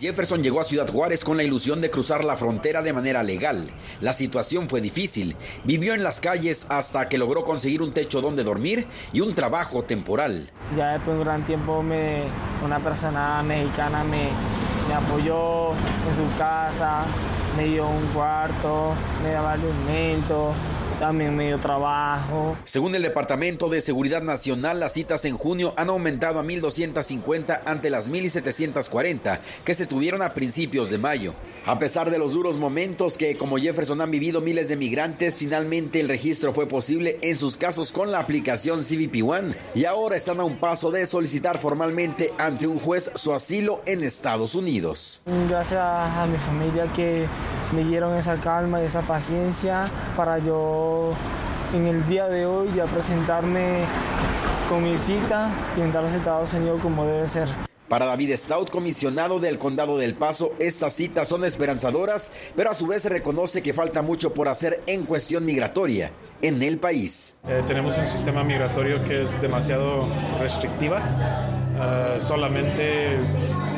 Jefferson 0.00 0.42
llegó 0.42 0.60
a 0.60 0.64
Ciudad 0.64 0.88
Juárez 0.88 1.24
con 1.24 1.36
la 1.36 1.42
ilusión 1.42 1.80
de 1.80 1.90
cruzar 1.90 2.24
la 2.24 2.36
frontera 2.36 2.82
de 2.82 2.92
manera 2.92 3.22
legal. 3.24 3.70
La 4.00 4.12
situación 4.12 4.68
fue 4.68 4.80
difícil. 4.80 5.34
Vivió 5.64 5.92
en 5.94 6.04
las 6.04 6.20
calles 6.20 6.66
hasta 6.68 7.08
que 7.08 7.18
logró 7.18 7.44
conseguir 7.44 7.82
un 7.82 7.92
techo 7.92 8.20
donde 8.20 8.44
dormir 8.44 8.86
y 9.12 9.20
un 9.20 9.34
trabajo 9.34 9.82
temporal. 9.82 10.50
Ya 10.76 10.92
después 10.92 11.16
de 11.16 11.22
un 11.22 11.24
gran 11.24 11.44
tiempo 11.46 11.82
me, 11.82 12.22
una 12.64 12.78
persona 12.78 13.42
mexicana 13.42 14.04
me, 14.04 14.28
me 14.88 14.94
apoyó 14.94 15.70
en 15.72 16.16
su 16.16 16.38
casa, 16.38 17.04
me 17.56 17.64
dio 17.64 17.88
un 17.88 18.06
cuarto, 18.14 18.92
me 19.24 19.30
daba 19.30 19.54
alimento, 19.54 20.52
también 20.98 21.36
medio 21.36 21.58
trabajo. 21.58 22.56
Según 22.64 22.94
el 22.94 23.02
Departamento 23.02 23.68
de 23.68 23.80
Seguridad 23.80 24.22
Nacional, 24.22 24.80
las 24.80 24.92
citas 24.92 25.24
en 25.24 25.36
junio 25.36 25.74
han 25.76 25.88
aumentado 25.88 26.40
a 26.40 26.44
1.250 26.44 27.62
ante 27.64 27.90
las 27.90 28.10
1.740 28.10 29.40
que 29.64 29.74
se 29.74 29.86
tuvieron 29.86 30.22
a 30.22 30.30
principios 30.30 30.90
de 30.90 30.98
mayo. 30.98 31.34
A 31.66 31.78
pesar 31.78 32.10
de 32.10 32.18
los 32.18 32.32
duros 32.32 32.58
momentos 32.58 33.16
que 33.16 33.36
como 33.36 33.58
Jefferson 33.58 34.00
han 34.00 34.10
vivido 34.10 34.40
miles 34.40 34.68
de 34.68 34.76
migrantes, 34.76 35.38
finalmente 35.38 36.00
el 36.00 36.08
registro 36.08 36.52
fue 36.52 36.66
posible 36.66 37.18
en 37.22 37.38
sus 37.38 37.56
casos 37.56 37.92
con 37.92 38.10
la 38.10 38.18
aplicación 38.18 38.82
CBP 38.82 39.22
One 39.22 39.54
y 39.74 39.84
ahora 39.84 40.16
están 40.16 40.40
a 40.40 40.44
un 40.44 40.56
paso 40.56 40.90
de 40.90 41.06
solicitar 41.06 41.58
formalmente 41.58 42.32
ante 42.38 42.66
un 42.66 42.78
juez 42.78 43.10
su 43.14 43.32
asilo 43.32 43.82
en 43.86 44.02
Estados 44.02 44.54
Unidos. 44.54 45.22
Gracias 45.48 45.80
a 45.80 46.26
mi 46.30 46.38
familia 46.38 46.90
que 46.94 47.26
me 47.72 47.84
dieron 47.84 48.16
esa 48.16 48.36
calma 48.36 48.82
y 48.82 48.86
esa 48.86 49.02
paciencia 49.02 49.90
para 50.16 50.38
yo 50.38 51.12
en 51.74 51.86
el 51.86 52.06
día 52.06 52.26
de 52.26 52.46
hoy 52.46 52.70
ya 52.74 52.86
presentarme 52.86 53.84
con 54.68 54.82
mi 54.82 54.96
cita 54.96 55.50
y 55.76 55.80
entrar 55.80 56.04
a 56.04 56.14
Estados 56.14 56.52
Unidos 56.54 56.80
como 56.82 57.04
debe 57.04 57.26
ser. 57.26 57.48
Para 57.88 58.04
David 58.04 58.36
Stout, 58.36 58.70
comisionado 58.70 59.40
del 59.40 59.58
Condado 59.58 59.96
del 59.96 60.14
Paso, 60.14 60.52
estas 60.58 60.92
citas 60.92 61.26
son 61.26 61.46
esperanzadoras, 61.46 62.30
pero 62.54 62.70
a 62.70 62.74
su 62.74 62.86
vez 62.86 63.06
reconoce 63.06 63.62
que 63.62 63.72
falta 63.72 64.02
mucho 64.02 64.34
por 64.34 64.48
hacer 64.48 64.82
en 64.86 65.06
cuestión 65.06 65.46
migratoria 65.46 66.10
en 66.42 66.62
el 66.62 66.78
país. 66.78 67.38
Eh, 67.48 67.62
tenemos 67.66 67.96
un 67.96 68.06
sistema 68.06 68.44
migratorio 68.44 69.02
que 69.04 69.22
es 69.22 69.40
demasiado 69.40 70.06
restrictiva. 70.38 71.00
Uh, 71.78 72.20
solamente 72.20 73.16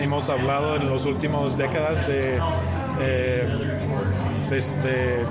hemos 0.01 0.29
hablado 0.29 0.75
en 0.75 0.91
las 0.91 1.07
últimas 1.07 1.57
décadas 1.57 2.09
de, 2.09 2.41
eh, 3.01 3.49
de, 4.51 4.57
de 4.57 5.27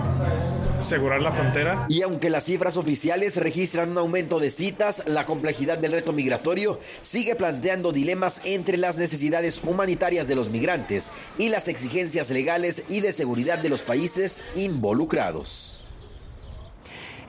asegurar 0.80 1.22
la 1.22 1.32
frontera. 1.32 1.86
Y 1.90 2.02
aunque 2.02 2.30
las 2.30 2.46
cifras 2.46 2.78
oficiales 2.78 3.38
registran 3.38 3.92
un 3.92 3.98
aumento 3.98 4.40
de 4.40 4.50
citas, 4.50 5.04
la 5.06 5.26
complejidad 5.26 5.78
del 5.78 5.92
reto 5.92 6.14
migratorio 6.14 6.80
sigue 7.02 7.36
planteando 7.36 7.92
dilemas 7.92 8.42
entre 8.46 8.78
las 8.78 8.98
necesidades 8.98 9.62
humanitarias 9.64 10.28
de 10.28 10.36
los 10.36 10.50
migrantes 10.50 11.12
y 11.38 11.50
las 11.50 11.68
exigencias 11.68 12.32
legales 12.32 12.84
y 12.90 13.02
de 13.02 13.12
seguridad 13.12 13.60
de 13.60 13.70
los 13.70 13.84
países 13.84 14.44
involucrados. 14.56 15.79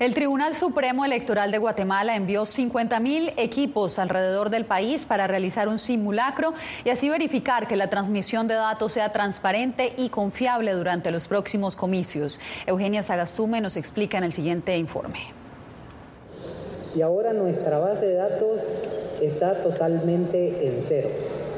El 0.01 0.15
Tribunal 0.15 0.55
Supremo 0.55 1.05
Electoral 1.05 1.51
de 1.51 1.59
Guatemala 1.59 2.17
envió 2.17 2.45
50.000 2.45 3.35
equipos 3.37 3.99
alrededor 3.99 4.49
del 4.49 4.65
país 4.65 5.05
para 5.05 5.27
realizar 5.27 5.69
un 5.69 5.79
simulacro 5.79 6.55
y 6.87 6.89
así 6.89 7.11
verificar 7.11 7.69
que 7.69 7.77
la 7.77 7.91
transmisión 7.91 8.49
de 8.49 8.55
datos 8.55 8.95
sea 8.95 9.13
transparente 9.13 9.93
y 9.99 10.09
confiable 10.09 10.73
durante 10.73 11.11
los 11.11 11.27
próximos 11.27 11.77
comicios. 11.77 12.41
Eugenia 12.65 13.03
Sagastume 13.03 13.61
nos 13.61 13.77
explica 13.77 14.17
en 14.17 14.25
el 14.25 14.33
siguiente 14.33 14.75
informe. 14.79 15.35
Y 16.97 17.03
ahora 17.03 17.35
nuestra 17.35 17.79
base 17.79 18.07
de 18.07 18.15
datos 18.15 18.59
está 19.21 19.63
totalmente 19.63 20.67
en. 20.67 21.50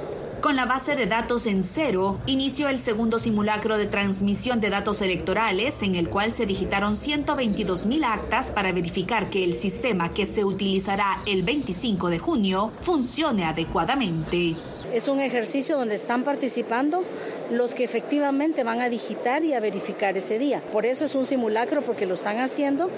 Con 0.42 0.56
la 0.56 0.66
base 0.66 0.96
de 0.96 1.06
datos 1.06 1.46
en 1.46 1.62
cero, 1.62 2.18
inició 2.26 2.68
el 2.68 2.80
segundo 2.80 3.20
simulacro 3.20 3.78
de 3.78 3.86
transmisión 3.86 4.60
de 4.60 4.70
datos 4.70 5.00
electorales, 5.00 5.84
en 5.84 5.94
el 5.94 6.08
cual 6.08 6.32
se 6.32 6.46
digitaron 6.46 6.96
122 6.96 7.86
mil 7.86 8.02
actas 8.02 8.50
para 8.50 8.72
verificar 8.72 9.30
que 9.30 9.44
el 9.44 9.54
sistema 9.54 10.10
que 10.10 10.26
se 10.26 10.44
utilizará 10.44 11.20
el 11.26 11.44
25 11.44 12.08
de 12.08 12.18
junio 12.18 12.72
funcione 12.80 13.44
adecuadamente. 13.44 14.56
Es 14.92 15.08
un 15.08 15.20
ejercicio 15.20 15.78
donde 15.78 15.94
están 15.94 16.22
participando 16.22 17.02
los 17.50 17.74
que 17.74 17.82
efectivamente 17.82 18.62
van 18.62 18.82
a 18.82 18.90
digitar 18.90 19.42
y 19.42 19.54
a 19.54 19.60
verificar 19.60 20.18
ese 20.18 20.38
día. 20.38 20.62
Por 20.70 20.84
eso 20.84 21.06
es 21.06 21.14
un 21.14 21.24
simulacro, 21.24 21.80
porque 21.80 22.04
lo 22.04 22.12
están 22.12 22.40
haciendo 22.40 22.90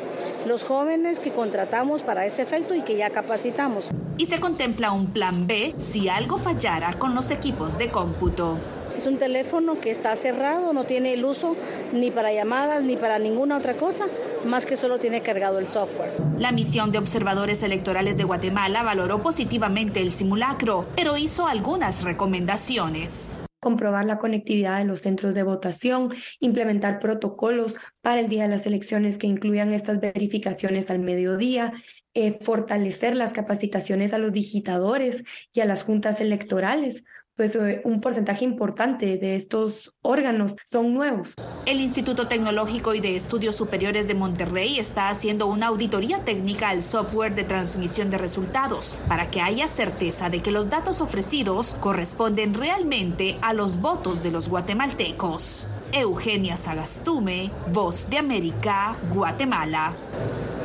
los 0.45 0.65
jóvenes 0.65 1.21
que 1.21 1.31
contratamos 1.31 2.03
para 2.03 2.27
ese 2.27 2.43
efecto 2.43 2.75
y 2.75 2.83
que 2.83 2.97
ya 2.97 3.11
capacitamos. 3.11 3.91
Y 4.19 4.27
se 4.27 4.41
contempla 4.41 4.91
un 4.91 5.13
plan 5.13 5.47
B 5.47 5.73
si 5.79 6.09
algo 6.09 6.37
fallara 6.37 6.95
con 6.95 7.15
los 7.15 7.31
equipos 7.31 7.79
de 7.79 7.89
cómputo. 7.89 8.59
Es 8.97 9.07
un 9.07 9.19
teléfono 9.19 9.81
que 9.81 9.91
está 9.91 10.15
cerrado, 10.15 10.73
no 10.73 10.85
tiene 10.85 11.15
el 11.15 11.25
uso 11.25 11.57
ni 11.93 12.13
para 12.13 12.33
llamadas 12.33 12.83
ni 12.85 12.97
para 12.97 13.19
ninguna 13.19 13.57
otra 13.57 13.75
cosa, 13.75 14.05
más 14.45 14.67
que 14.67 14.77
solo 14.77 14.99
tiene 14.99 15.21
cargado 15.21 15.59
el 15.59 15.67
software. 15.67 16.13
La 16.39 16.53
misión 16.53 16.93
de 16.93 16.99
observadores 16.99 17.63
electorales 17.65 18.17
de 18.17 18.25
Guatemala 18.25 18.83
valoró 18.83 19.21
positivamente 19.21 20.01
el 20.01 20.13
simulacro, 20.13 20.87
pero 20.95 21.17
hizo 21.17 21.49
algunas 21.49 22.05
recomendaciones 22.05 23.37
comprobar 23.65 24.05
la 24.05 24.19
conectividad 24.19 24.77
de 24.79 24.85
los 24.85 25.01
centros 25.01 25.35
de 25.35 25.43
votación, 25.43 26.11
implementar 26.39 26.99
protocolos 26.99 27.79
para 28.03 28.21
el 28.21 28.29
día 28.29 28.43
de 28.43 28.51
las 28.51 28.67
elecciones 28.67 29.17
que 29.17 29.27
incluyan 29.27 29.73
estas 29.73 30.01
verificaciones 30.01 30.91
al 30.91 30.99
mediodía, 30.99 31.73
eh, 32.13 32.39
fortalecer 32.43 33.17
las 33.17 33.33
capacitaciones 33.33 34.13
a 34.13 34.19
los 34.19 34.35
digitadores 34.35 35.25
y 35.55 35.61
a 35.61 35.65
las 35.65 35.83
juntas 35.83 36.21
electorales 36.21 37.05
pues 37.37 37.57
eh, 37.57 37.81
un 37.85 38.01
porcentaje 38.01 38.45
importante 38.45 39.17
de 39.17 39.37
estos 39.37 39.93
órganos 40.03 40.55
son 40.67 40.95
nuevos. 40.95 41.35
El 41.67 41.81
Instituto 41.81 42.29
Tecnológico 42.29 42.95
y 42.95 43.01
de 43.01 43.17
Estudios 43.17 43.57
Superiores 43.57 44.07
de 44.07 44.15
Monterrey 44.15 44.79
está 44.79 45.09
haciendo 45.09 45.47
una 45.47 45.67
auditoría 45.67 46.25
técnica 46.25 46.69
al 46.69 46.83
software 46.83 47.35
de 47.35 47.45
transmisión 47.45 48.11
de 48.11 48.19
resultados 48.19 48.97
para 49.09 49.31
que 49.31 49.41
haya 49.41 49.67
certeza 49.67 50.31
de 50.31 50.43
que 50.43 50.51
los 50.51 50.71
datos 50.71 51.01
ofrecidos 51.01 51.77
corresponden 51.81 52.55
realmente 52.55 53.37
a 53.43 53.53
los 53.53 53.81
votos 53.81 54.23
de 54.23 54.31
los 54.31 54.49
guatemaltecos. 54.49 55.69
Eugenia 55.95 56.57
Sagastume, 56.57 57.53
Voz 57.73 58.11
de 58.11 58.19
América, 58.19 58.97
Guatemala. 59.13 59.93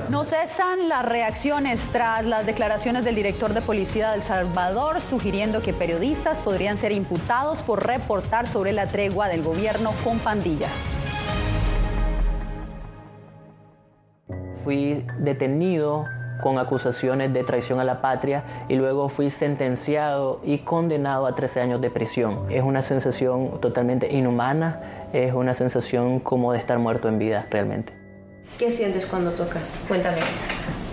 No 0.10 0.24
cesan 0.24 0.90
las 0.90 1.06
reacciones 1.06 1.80
tras 1.92 2.26
las 2.26 2.48
declaraciones 2.48 3.06
del 3.06 3.14
director 3.14 3.54
de 3.54 3.62
policía 3.62 4.10
de 4.10 4.16
El 4.18 4.24
Salvador 4.24 5.02
sugiriendo 5.02 5.62
que 5.62 5.72
periodistas 5.72 6.40
podrían 6.40 6.80
ser 6.80 6.94
imputados 6.94 7.62
por 7.62 7.86
reportar 7.86 8.48
sobre 8.48 8.72
la 8.72 8.88
tregua 8.88 9.28
del 9.28 9.44
gobierno 9.44 9.94
con 10.04 10.18
pandillas. 10.18 10.72
Fui 14.64 15.06
detenido 15.20 16.06
con 16.42 16.58
acusaciones 16.58 17.34
de 17.34 17.44
traición 17.44 17.80
a 17.80 17.84
la 17.84 18.02
patria 18.02 18.44
y 18.68 18.76
luego 18.76 19.10
fui 19.10 19.30
sentenciado 19.30 20.42
y 20.44 20.60
condenado 20.60 21.26
a 21.26 21.36
13 21.36 21.62
años 21.62 21.82
de 21.82 21.90
prisión. 21.90 22.46
Es 22.50 22.64
una 22.64 22.82
sensación 22.82 23.60
totalmente 23.62 24.14
inhumana, 24.14 25.08
es 25.14 25.34
una 25.34 25.54
sensación 25.54 26.20
como 26.20 26.52
de 26.54 26.60
estar 26.60 26.80
muerto 26.80 27.08
en 27.08 27.20
vida 27.20 27.48
realmente. 27.50 27.94
¿Qué 28.58 28.72
sientes 28.72 29.06
cuando 29.06 29.32
tocas? 29.32 29.84
Cuéntame. 29.88 30.18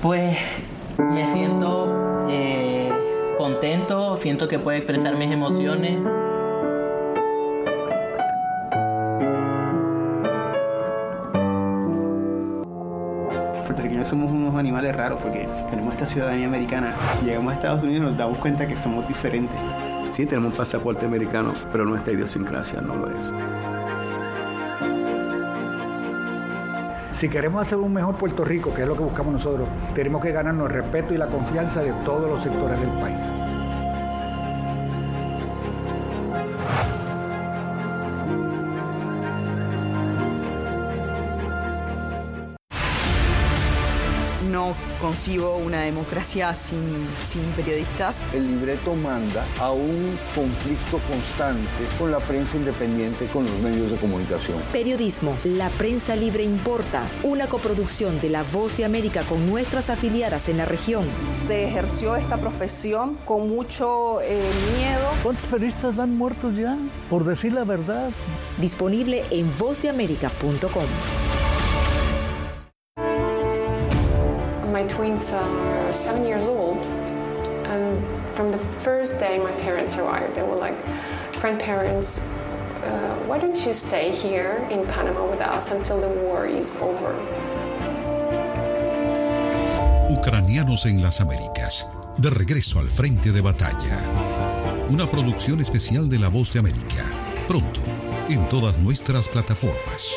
Pues 0.02 0.36
me 0.98 1.26
siento 1.28 2.26
eh, 2.28 2.90
contento, 3.38 4.16
siento 4.16 4.48
que 4.48 4.58
puedo 4.58 4.76
expresar 4.76 5.16
mis 5.16 5.30
emociones. 5.30 5.98
Somos 14.56 14.60
animales 14.60 14.96
raros 14.96 15.20
porque 15.22 15.46
tenemos 15.68 15.92
esta 15.92 16.06
ciudadanía 16.06 16.46
americana. 16.46 16.94
Llegamos 17.22 17.52
a 17.52 17.56
Estados 17.56 17.82
Unidos 17.82 18.00
y 18.00 18.06
nos 18.06 18.16
damos 18.16 18.38
cuenta 18.38 18.66
que 18.66 18.74
somos 18.74 19.06
diferentes. 19.06 19.56
Sí, 20.08 20.24
tenemos 20.24 20.52
un 20.52 20.56
pasaporte 20.56 21.04
americano, 21.04 21.52
pero 21.72 21.84
nuestra 21.84 22.14
idiosincrasia 22.14 22.80
no 22.80 22.96
lo 22.96 23.08
es. 23.08 23.32
Si 27.10 27.28
queremos 27.28 27.60
hacer 27.60 27.76
un 27.76 27.92
mejor 27.92 28.16
Puerto 28.16 28.44
Rico, 28.44 28.72
que 28.72 28.82
es 28.82 28.88
lo 28.88 28.96
que 28.96 29.02
buscamos 29.02 29.34
nosotros, 29.34 29.68
tenemos 29.94 30.22
que 30.22 30.32
ganarnos 30.32 30.70
el 30.70 30.82
respeto 30.82 31.12
y 31.12 31.18
la 31.18 31.26
confianza 31.26 31.82
de 31.82 31.92
todos 32.04 32.30
los 32.30 32.42
sectores 32.42 32.80
del 32.80 32.90
país. 32.98 33.55
Concibo 45.06 45.56
una 45.58 45.82
democracia 45.82 46.56
sin, 46.56 47.06
sin 47.24 47.44
periodistas. 47.52 48.24
El 48.34 48.48
libreto 48.48 48.92
manda 48.96 49.44
a 49.60 49.70
un 49.70 50.18
conflicto 50.34 50.98
constante 51.08 51.84
con 51.96 52.10
la 52.10 52.18
prensa 52.18 52.56
independiente, 52.56 53.26
con 53.26 53.44
los 53.44 53.56
medios 53.60 53.88
de 53.88 53.98
comunicación. 53.98 54.58
Periodismo, 54.72 55.36
la 55.44 55.68
prensa 55.68 56.16
libre 56.16 56.42
importa, 56.42 57.04
una 57.22 57.46
coproducción 57.46 58.20
de 58.20 58.30
La 58.30 58.42
Voz 58.42 58.76
de 58.76 58.84
América 58.84 59.22
con 59.28 59.46
nuestras 59.46 59.90
afiliadas 59.90 60.48
en 60.48 60.56
la 60.56 60.64
región. 60.64 61.04
Se 61.46 61.68
ejerció 61.68 62.16
esta 62.16 62.38
profesión 62.38 63.16
con 63.24 63.48
mucho 63.48 64.20
eh, 64.22 64.42
miedo. 64.76 65.08
¿Cuántos 65.22 65.44
periodistas 65.46 65.94
van 65.94 66.16
muertos 66.16 66.56
ya? 66.56 66.76
Por 67.08 67.24
decir 67.24 67.52
la 67.52 67.62
verdad. 67.62 68.10
Disponible 68.58 69.22
en 69.30 69.56
vozdeamerica.com. 69.56 71.25
from 78.36 78.52
the 78.52 78.58
first 78.84 79.18
day 79.18 79.38
my 79.38 79.52
parents 79.62 79.96
arrived, 79.96 80.34
they 80.34 80.42
were 80.42 80.56
like, 80.56 80.76
grandparents, 81.40 82.20
uh, 82.84 83.16
why 83.26 83.38
don't 83.38 83.66
you 83.66 83.72
stay 83.72 84.12
here 84.12 84.62
in 84.70 84.86
Panama 84.88 85.26
with 85.30 85.40
us 85.40 85.72
until 85.72 85.98
the 85.98 86.08
war 86.20 86.46
is 86.46 86.76
over? 86.82 87.14
Ucranianos 90.10 90.84
en 90.84 91.02
las 91.02 91.20
Américas, 91.20 91.86
de 92.18 92.30
regreso 92.30 92.78
al 92.78 92.90
frente 92.90 93.32
de 93.32 93.40
batalla. 93.40 93.98
Una 94.90 95.10
producción 95.10 95.60
especial 95.60 96.08
de 96.08 96.18
La 96.18 96.28
Voz 96.28 96.52
de 96.52 96.60
América. 96.60 97.04
Pronto, 97.48 97.80
en 98.28 98.46
todas 98.48 98.78
nuestras 98.78 99.28
plataformas. 99.28 100.14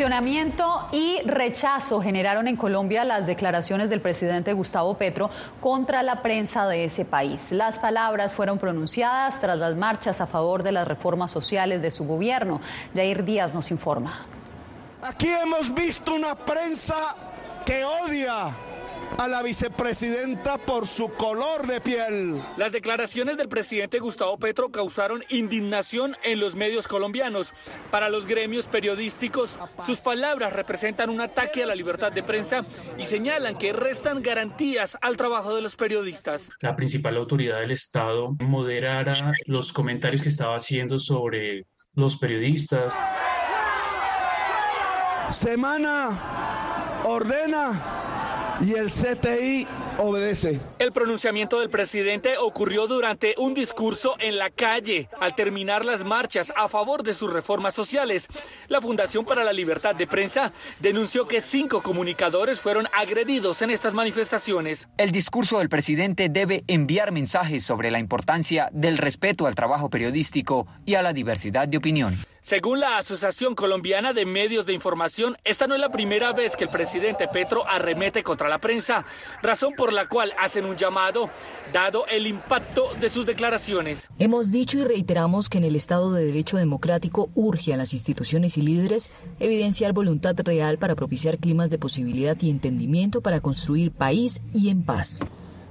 Cuestionamiento 0.00 0.88
y 0.92 1.20
rechazo 1.26 2.00
generaron 2.00 2.48
en 2.48 2.56
Colombia 2.56 3.04
las 3.04 3.26
declaraciones 3.26 3.90
del 3.90 4.00
presidente 4.00 4.54
Gustavo 4.54 4.94
Petro 4.94 5.28
contra 5.60 6.02
la 6.02 6.22
prensa 6.22 6.66
de 6.66 6.86
ese 6.86 7.04
país. 7.04 7.52
Las 7.52 7.78
palabras 7.78 8.32
fueron 8.32 8.58
pronunciadas 8.58 9.38
tras 9.42 9.58
las 9.58 9.76
marchas 9.76 10.22
a 10.22 10.26
favor 10.26 10.62
de 10.62 10.72
las 10.72 10.88
reformas 10.88 11.30
sociales 11.30 11.82
de 11.82 11.90
su 11.90 12.06
gobierno. 12.06 12.62
Jair 12.94 13.26
Díaz 13.26 13.52
nos 13.52 13.70
informa. 13.70 14.24
Aquí 15.02 15.28
hemos 15.28 15.74
visto 15.74 16.14
una 16.14 16.34
prensa 16.34 16.96
que 17.66 17.84
odia 17.84 18.56
a 19.18 19.28
la 19.28 19.42
vicepresidenta 19.42 20.58
por 20.58 20.86
su 20.86 21.08
color 21.08 21.66
de 21.66 21.80
piel. 21.80 22.40
Las 22.56 22.72
declaraciones 22.72 23.36
del 23.36 23.48
presidente 23.48 23.98
Gustavo 23.98 24.38
Petro 24.38 24.70
causaron 24.70 25.24
indignación 25.28 26.16
en 26.22 26.40
los 26.40 26.54
medios 26.54 26.88
colombianos. 26.88 27.52
Para 27.90 28.08
los 28.08 28.26
gremios 28.26 28.66
periodísticos, 28.66 29.58
sus 29.84 30.00
palabras 30.00 30.52
representan 30.52 31.10
un 31.10 31.20
ataque 31.20 31.62
a 31.62 31.66
la 31.66 31.74
libertad 31.74 32.12
de 32.12 32.22
prensa 32.22 32.64
y 32.98 33.06
señalan 33.06 33.58
que 33.58 33.72
restan 33.72 34.22
garantías 34.22 34.96
al 35.00 35.16
trabajo 35.16 35.54
de 35.54 35.62
los 35.62 35.76
periodistas. 35.76 36.50
La 36.60 36.76
principal 36.76 37.16
autoridad 37.16 37.60
del 37.60 37.72
Estado 37.72 38.34
moderara 38.40 39.32
los 39.46 39.72
comentarios 39.72 40.22
que 40.22 40.28
estaba 40.28 40.56
haciendo 40.56 40.98
sobre 40.98 41.66
los 41.94 42.16
periodistas. 42.16 42.96
Semana 45.30 47.02
ordena 47.04 48.09
y 48.60 48.74
el 48.74 48.90
CTI 48.90 49.66
obedece. 49.98 50.60
El 50.78 50.92
pronunciamiento 50.92 51.60
del 51.60 51.70
presidente 51.70 52.36
ocurrió 52.38 52.86
durante 52.86 53.34
un 53.38 53.54
discurso 53.54 54.16
en 54.18 54.38
la 54.38 54.50
calle. 54.50 55.08
Al 55.20 55.34
terminar 55.34 55.84
las 55.84 56.04
marchas 56.04 56.52
a 56.56 56.68
favor 56.68 57.02
de 57.02 57.14
sus 57.14 57.32
reformas 57.32 57.74
sociales, 57.74 58.28
la 58.68 58.80
Fundación 58.80 59.24
para 59.24 59.44
la 59.44 59.52
Libertad 59.52 59.94
de 59.94 60.06
Prensa 60.06 60.52
denunció 60.78 61.26
que 61.26 61.40
cinco 61.40 61.82
comunicadores 61.82 62.60
fueron 62.60 62.86
agredidos 62.92 63.62
en 63.62 63.70
estas 63.70 63.94
manifestaciones. 63.94 64.88
El 64.96 65.10
discurso 65.10 65.58
del 65.58 65.68
presidente 65.68 66.28
debe 66.28 66.64
enviar 66.66 67.12
mensajes 67.12 67.64
sobre 67.64 67.90
la 67.90 67.98
importancia 67.98 68.68
del 68.72 68.98
respeto 68.98 69.46
al 69.46 69.54
trabajo 69.54 69.90
periodístico 69.90 70.66
y 70.84 70.94
a 70.94 71.02
la 71.02 71.12
diversidad 71.12 71.68
de 71.68 71.78
opinión. 71.78 72.18
Según 72.42 72.80
la 72.80 72.96
Asociación 72.96 73.54
Colombiana 73.54 74.14
de 74.14 74.24
Medios 74.24 74.64
de 74.64 74.72
Información, 74.72 75.36
esta 75.44 75.66
no 75.66 75.74
es 75.74 75.80
la 75.80 75.90
primera 75.90 76.32
vez 76.32 76.56
que 76.56 76.64
el 76.64 76.70
presidente 76.70 77.28
Petro 77.28 77.68
arremete 77.68 78.22
contra 78.22 78.48
la 78.48 78.58
prensa, 78.58 79.04
razón 79.42 79.74
por 79.76 79.92
la 79.92 80.08
cual 80.08 80.32
hacen 80.38 80.64
un 80.64 80.76
llamado, 80.76 81.28
dado 81.70 82.06
el 82.06 82.26
impacto 82.26 82.88
de 82.98 83.10
sus 83.10 83.26
declaraciones. 83.26 84.08
Hemos 84.18 84.50
dicho 84.50 84.78
y 84.78 84.84
reiteramos 84.84 85.50
que 85.50 85.58
en 85.58 85.64
el 85.64 85.76
Estado 85.76 86.12
de 86.14 86.24
Derecho 86.24 86.56
Democrático 86.56 87.28
urge 87.34 87.74
a 87.74 87.76
las 87.76 87.92
instituciones 87.92 88.56
y 88.56 88.62
líderes 88.62 89.10
evidenciar 89.38 89.92
voluntad 89.92 90.34
real 90.38 90.78
para 90.78 90.94
propiciar 90.94 91.36
climas 91.36 91.68
de 91.68 91.78
posibilidad 91.78 92.38
y 92.40 92.48
entendimiento 92.48 93.20
para 93.20 93.40
construir 93.40 93.92
país 93.92 94.40
y 94.54 94.70
en 94.70 94.82
paz. 94.82 95.20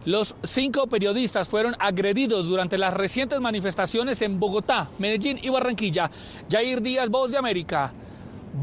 Los 0.05 0.35
cinco 0.43 0.87
periodistas 0.87 1.47
fueron 1.47 1.75
agredidos 1.79 2.45
durante 2.45 2.77
las 2.77 2.93
recientes 2.93 3.39
manifestaciones 3.41 4.21
en 4.21 4.39
Bogotá, 4.39 4.89
Medellín 4.97 5.39
y 5.41 5.49
Barranquilla. 5.49 6.09
Jair 6.49 6.81
Díaz, 6.81 7.09
Voz 7.09 7.31
de 7.31 7.37
América, 7.37 7.91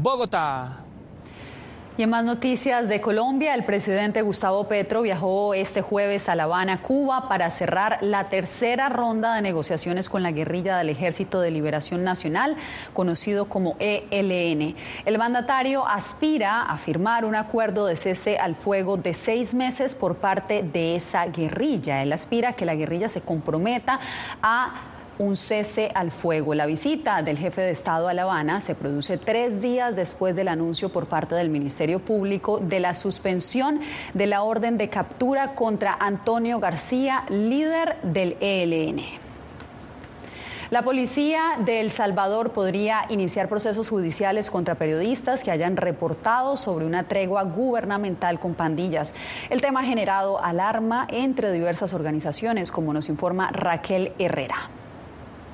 Bogotá. 0.01 0.86
Y 1.97 2.03
en 2.03 2.11
más 2.11 2.23
noticias 2.23 2.87
de 2.87 3.01
Colombia, 3.01 3.55
el 3.55 3.63
presidente 3.63 4.21
Gustavo 4.21 4.67
Petro 4.67 5.01
viajó 5.01 5.55
este 5.55 5.81
jueves 5.81 6.29
a 6.29 6.35
La 6.35 6.43
Habana, 6.43 6.83
Cuba, 6.83 7.27
para 7.27 7.49
cerrar 7.49 7.97
la 8.01 8.29
tercera 8.29 8.87
ronda 8.87 9.33
de 9.33 9.41
negociaciones 9.41 10.07
con 10.07 10.21
la 10.21 10.31
guerrilla 10.31 10.77
del 10.77 10.89
Ejército 10.89 11.41
de 11.41 11.49
Liberación 11.49 12.03
Nacional, 12.03 12.55
conocido 12.93 13.49
como 13.49 13.77
ELN. 13.79 14.75
El 15.05 15.17
mandatario 15.17 15.87
aspira 15.87 16.61
a 16.61 16.77
firmar 16.77 17.25
un 17.25 17.33
acuerdo 17.33 17.87
de 17.87 17.95
cese 17.95 18.37
al 18.37 18.55
fuego 18.55 18.97
de 18.97 19.15
seis 19.15 19.55
meses 19.55 19.95
por 19.95 20.17
parte 20.17 20.61
de 20.61 20.97
esa 20.97 21.25
guerrilla. 21.25 22.03
Él 22.03 22.13
aspira 22.13 22.49
a 22.49 22.53
que 22.53 22.65
la 22.65 22.75
guerrilla 22.75 23.09
se 23.09 23.21
comprometa 23.21 23.99
a 24.43 24.96
un 25.19 25.35
cese 25.35 25.91
al 25.93 26.11
fuego. 26.11 26.53
La 26.53 26.65
visita 26.65 27.21
del 27.21 27.37
jefe 27.37 27.61
de 27.61 27.71
Estado 27.71 28.07
a 28.07 28.13
La 28.13 28.23
Habana 28.23 28.61
se 28.61 28.75
produce 28.75 29.17
tres 29.17 29.61
días 29.61 29.95
después 29.95 30.35
del 30.35 30.47
anuncio 30.47 30.89
por 30.89 31.07
parte 31.07 31.35
del 31.35 31.49
Ministerio 31.49 31.99
Público 31.99 32.59
de 32.59 32.79
la 32.79 32.93
suspensión 32.93 33.79
de 34.13 34.27
la 34.27 34.43
orden 34.43 34.77
de 34.77 34.89
captura 34.89 35.55
contra 35.55 35.97
Antonio 35.99 36.59
García, 36.59 37.23
líder 37.29 37.97
del 38.03 38.37
ELN. 38.39 39.27
La 40.69 40.81
policía 40.81 41.55
de 41.59 41.79
El 41.79 41.91
Salvador 41.91 42.51
podría 42.51 43.05
iniciar 43.07 43.47
procesos 43.47 43.87
judiciales 43.87 44.51
contra 44.51 44.75
periodistas 44.75 45.41
que 45.41 45.49
hayan 45.49 45.77
reportado 45.77 46.57
sobre 46.57 46.85
una 46.85 47.03
tregua 47.03 47.43
gubernamental 47.43 48.37
con 48.37 48.53
pandillas. 48.53 49.15
El 49.49 49.61
tema 49.61 49.79
ha 49.79 49.85
generado 49.85 50.43
alarma 50.43 51.07
entre 51.09 51.53
diversas 51.53 51.93
organizaciones, 51.93 52.73
como 52.73 52.91
nos 52.91 53.07
informa 53.07 53.49
Raquel 53.51 54.11
Herrera. 54.19 54.69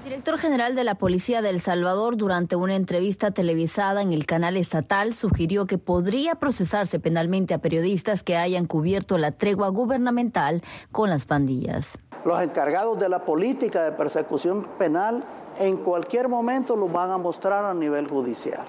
Director 0.03 0.37
general 0.37 0.75
de 0.75 0.83
la 0.83 0.95
Policía 0.95 1.41
de 1.41 1.49
El 1.49 1.61
Salvador, 1.61 2.17
durante 2.17 2.57
una 2.57 2.75
entrevista 2.75 3.31
televisada 3.31 4.01
en 4.01 4.11
el 4.11 4.25
canal 4.25 4.57
estatal, 4.57 5.15
sugirió 5.15 5.65
que 5.65 5.77
podría 5.77 6.35
procesarse 6.35 6.99
penalmente 6.99 7.53
a 7.53 7.59
periodistas 7.59 8.21
que 8.21 8.35
hayan 8.35 8.65
cubierto 8.65 9.17
la 9.17 9.31
tregua 9.31 9.69
gubernamental 9.69 10.61
con 10.91 11.09
las 11.09 11.25
pandillas. 11.25 11.97
Los 12.25 12.41
encargados 12.41 12.99
de 12.99 13.07
la 13.07 13.23
política 13.23 13.83
de 13.83 13.93
persecución 13.93 14.67
penal 14.77 15.23
en 15.57 15.77
cualquier 15.77 16.27
momento 16.27 16.75
los 16.75 16.91
van 16.91 17.11
a 17.11 17.17
mostrar 17.17 17.63
a 17.63 17.73
nivel 17.73 18.09
judicial 18.09 18.65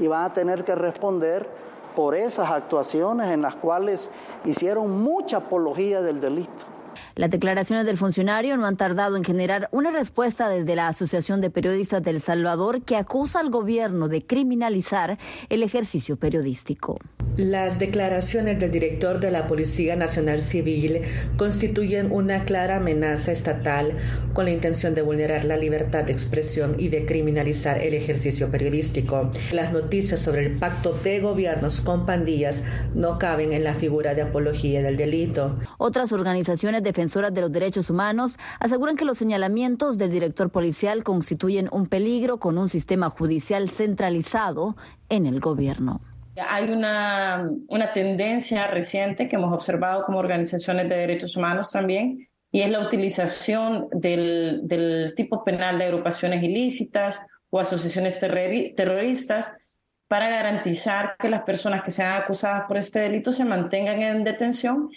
y 0.00 0.08
van 0.08 0.24
a 0.24 0.32
tener 0.32 0.64
que 0.64 0.74
responder 0.74 1.48
por 1.94 2.16
esas 2.16 2.50
actuaciones 2.50 3.28
en 3.28 3.42
las 3.42 3.54
cuales 3.54 4.10
hicieron 4.44 5.00
mucha 5.00 5.36
apología 5.36 6.02
del 6.02 6.20
delito. 6.20 6.71
Las 7.14 7.30
declaraciones 7.30 7.84
del 7.84 7.98
funcionario 7.98 8.56
no 8.56 8.66
han 8.66 8.78
tardado 8.78 9.16
en 9.16 9.24
generar 9.24 9.68
una 9.70 9.90
respuesta 9.90 10.48
desde 10.48 10.74
la 10.74 10.88
Asociación 10.88 11.42
de 11.42 11.50
Periodistas 11.50 12.02
del 12.02 12.20
Salvador 12.20 12.82
que 12.82 12.96
acusa 12.96 13.40
al 13.40 13.50
gobierno 13.50 14.08
de 14.08 14.24
criminalizar 14.24 15.18
el 15.50 15.62
ejercicio 15.62 16.16
periodístico. 16.16 16.98
Las 17.36 17.78
declaraciones 17.78 18.58
del 18.60 18.70
director 18.70 19.20
de 19.20 19.30
la 19.30 19.46
Policía 19.46 19.94
Nacional 19.96 20.42
Civil 20.42 21.02
constituyen 21.36 22.12
una 22.12 22.44
clara 22.44 22.76
amenaza 22.76 23.32
estatal 23.32 23.92
con 24.32 24.46
la 24.46 24.50
intención 24.50 24.94
de 24.94 25.02
vulnerar 25.02 25.44
la 25.44 25.56
libertad 25.56 26.04
de 26.04 26.12
expresión 26.12 26.76
y 26.78 26.88
de 26.88 27.04
criminalizar 27.04 27.78
el 27.78 27.94
ejercicio 27.94 28.50
periodístico. 28.50 29.30
Las 29.50 29.72
noticias 29.72 30.20
sobre 30.20 30.46
el 30.46 30.58
pacto 30.58 30.92
de 30.92 31.20
gobiernos 31.20 31.80
con 31.82 32.06
pandillas 32.06 32.64
no 32.94 33.18
caben 33.18 33.52
en 33.52 33.64
la 33.64 33.74
figura 33.74 34.14
de 34.14 34.22
apología 34.22 34.82
del 34.82 34.96
delito. 34.96 35.58
Otras 35.78 36.12
organizaciones 36.12 36.82
defensoras 36.82 37.01
de 37.32 37.40
los 37.40 37.52
derechos 37.52 37.90
humanos 37.90 38.38
aseguran 38.60 38.96
que 38.96 39.04
los 39.04 39.18
señalamientos 39.18 39.98
del 39.98 40.10
director 40.10 40.50
policial 40.50 41.02
constituyen 41.02 41.68
un 41.72 41.86
peligro 41.86 42.38
con 42.38 42.58
un 42.58 42.68
sistema 42.68 43.10
judicial 43.10 43.70
centralizado 43.70 44.76
en 45.08 45.26
el 45.26 45.40
gobierno. 45.40 46.00
Hay 46.48 46.70
una, 46.70 47.46
una 47.68 47.92
tendencia 47.92 48.66
reciente 48.66 49.28
que 49.28 49.36
hemos 49.36 49.52
observado 49.52 50.02
como 50.02 50.18
organizaciones 50.18 50.88
de 50.88 50.96
derechos 50.96 51.36
humanos 51.36 51.70
también, 51.70 52.26
y 52.50 52.60
es 52.60 52.70
la 52.70 52.80
utilización 52.80 53.88
del, 53.92 54.60
del 54.64 55.14
tipo 55.16 55.42
penal 55.44 55.78
de 55.78 55.86
agrupaciones 55.86 56.42
ilícitas 56.42 57.20
o 57.50 57.60
asociaciones 57.60 58.18
terroristas 58.18 59.52
para 60.12 60.28
garantizar 60.28 61.16
que 61.18 61.30
las 61.30 61.40
personas 61.40 61.82
que 61.82 61.90
sean 61.90 62.20
acusadas 62.20 62.66
por 62.68 62.76
este 62.76 62.98
delito 62.98 63.32
se 63.32 63.46
mantengan 63.46 64.02
en 64.02 64.24
detención. 64.24 64.90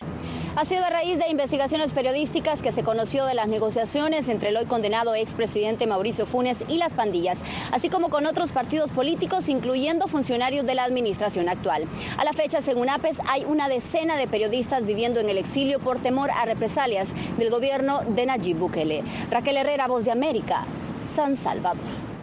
Ha 0.57 0.65
sido 0.65 0.83
a 0.83 0.89
raíz 0.89 1.17
de 1.17 1.29
investigaciones 1.29 1.93
periodísticas 1.93 2.61
que 2.61 2.73
se 2.73 2.83
conoció 2.83 3.23
de 3.23 3.33
las 3.33 3.47
negociaciones 3.47 4.27
entre 4.27 4.49
el 4.49 4.57
hoy 4.57 4.65
condenado 4.65 5.15
expresidente 5.15 5.87
Mauricio 5.87 6.25
Funes 6.25 6.65
y 6.67 6.79
las 6.79 6.95
pandillas, 6.95 7.39
así 7.71 7.87
como 7.87 8.09
con 8.09 8.25
otros 8.25 8.51
partidos 8.51 8.91
políticos, 8.91 9.47
incluyendo 9.47 10.09
funcionarios 10.09 10.65
de 10.65 10.75
la 10.75 10.83
administración 10.83 11.47
actual. 11.47 11.85
A 12.17 12.25
la 12.25 12.33
fecha, 12.33 12.61
según 12.61 12.89
APES, 12.89 13.21
hay 13.29 13.45
una 13.45 13.69
decena 13.69 14.17
de 14.17 14.27
periodistas 14.27 14.85
viviendo 14.85 15.21
en 15.21 15.29
el 15.29 15.37
exilio 15.37 15.79
por 15.79 15.99
temor 15.99 16.29
a 16.29 16.43
represalias 16.43 17.07
del 17.37 17.51
gobierno 17.51 18.01
de 18.01 18.25
Nayib 18.25 18.57
Bukele. 18.57 19.01
Raquel 19.31 19.55
Herrera, 19.55 19.87
Voz 19.87 20.03
de 20.03 20.11
América, 20.11 20.65
San 21.05 21.37
Salvador. 21.37 22.14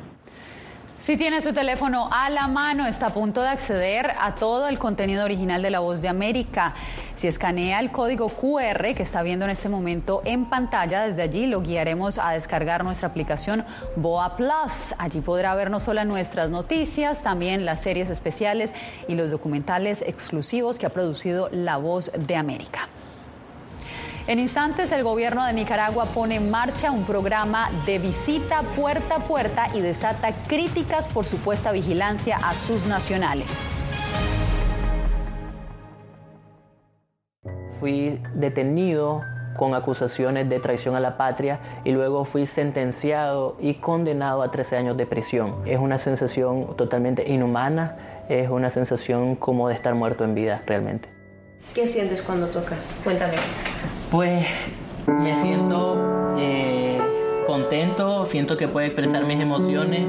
Si 1.03 1.17
tiene 1.17 1.43
su 1.43 1.53
teléfono 1.53 2.09
a 2.13 2.31
la 2.31 2.47
mano, 2.47 2.87
está 2.87 3.07
a 3.07 3.11
punto 3.11 3.43
de 3.43 3.49
acceder 3.49 4.13
a 4.21 4.37
todo 4.37 4.69
el 4.69 4.79
contenido 4.79 5.25
original 5.25 5.61
de 5.61 5.71
La 5.71 5.81
Voz 5.81 6.01
de 6.01 6.07
América. 6.07 6.77
Si 7.17 7.27
escanea 7.27 7.81
el 7.81 7.91
código 7.91 8.29
QR 8.29 8.95
que 8.95 9.03
está 9.03 9.21
viendo 9.23 9.45
en 9.45 9.51
este 9.51 9.69
momento 9.69 10.23
en 10.25 10.45
pantalla, 10.45 11.03
desde 11.03 11.23
allí 11.23 11.49
lo 11.49 11.61
guiaremos 11.61 12.19
a 12.19 12.31
descargar 12.31 12.85
nuestra 12.85 13.09
aplicación 13.09 13.65
Boa 13.97 14.37
Plus. 14.37 14.95
Allí 14.97 15.21
podrá 15.21 15.57
ver 15.57 15.71
no 15.71 15.81
solo 15.81 16.05
nuestras 16.05 16.51
noticias, 16.51 17.21
también 17.25 17.65
las 17.65 17.81
series 17.81 18.09
especiales 18.09 18.73
y 19.09 19.17
los 19.17 19.29
documentales 19.29 20.03
exclusivos 20.03 20.79
que 20.79 20.87
ha 20.87 20.91
producido 20.91 21.49
La 21.51 21.79
Voz 21.79 22.13
de 22.17 22.37
América. 22.37 22.89
En 24.29 24.39
instantes, 24.39 24.93
el 24.93 25.03
gobierno 25.03 25.45
de 25.45 25.53
Nicaragua 25.53 26.07
pone 26.07 26.37
en 26.37 26.49
marcha 26.49 26.93
un 26.93 27.05
programa 27.05 27.71
de 27.87 27.99
visita 27.99 28.63
puerta 28.77 29.17
a 29.17 29.19
puerta 29.25 29.67
y 29.75 29.81
desata 29.81 30.33
críticas 30.47 31.09
por 31.09 31.27
supuesta 31.27 31.73
vigilancia 31.73 32.37
a 32.37 32.55
sus 32.55 32.87
nacionales. 32.87 33.49
Fui 37.81 38.21
detenido 38.35 39.23
con 39.57 39.75
acusaciones 39.75 40.49
de 40.49 40.61
traición 40.61 40.95
a 40.95 41.01
la 41.01 41.17
patria 41.17 41.59
y 41.83 41.91
luego 41.91 42.25
fui 42.25 42.47
sentenciado 42.47 43.57
y 43.61 43.75
condenado 43.75 44.43
a 44.43 44.53
13 44.53 44.77
años 44.77 44.97
de 44.97 45.05
prisión. 45.05 45.63
Es 45.67 45.81
una 45.81 45.99
sensación 45.99 46.77
totalmente 46.77 47.29
inhumana, 47.29 48.25
es 48.29 48.49
una 48.49 48.71
sensación 48.71 49.35
como 49.35 49.67
de 49.69 49.75
estar 49.75 49.97
muerto 49.97 50.23
en 50.23 50.37
vida 50.37 50.63
realmente. 50.65 51.09
¿Qué 51.75 51.89
sientes 51.89 52.23
cuando 52.23 52.47
tocas? 52.47 53.01
Cuéntame. 53.03 53.35
Pues 54.13 54.47
me 55.07 55.35
siento 55.41 56.37
eh, 56.37 57.01
contento, 57.47 58.27
siento 58.27 58.59
que 58.59 58.69
puedo 58.69 58.87
expresar 58.87 59.25
mis 59.25 59.41
emociones. 59.41 60.07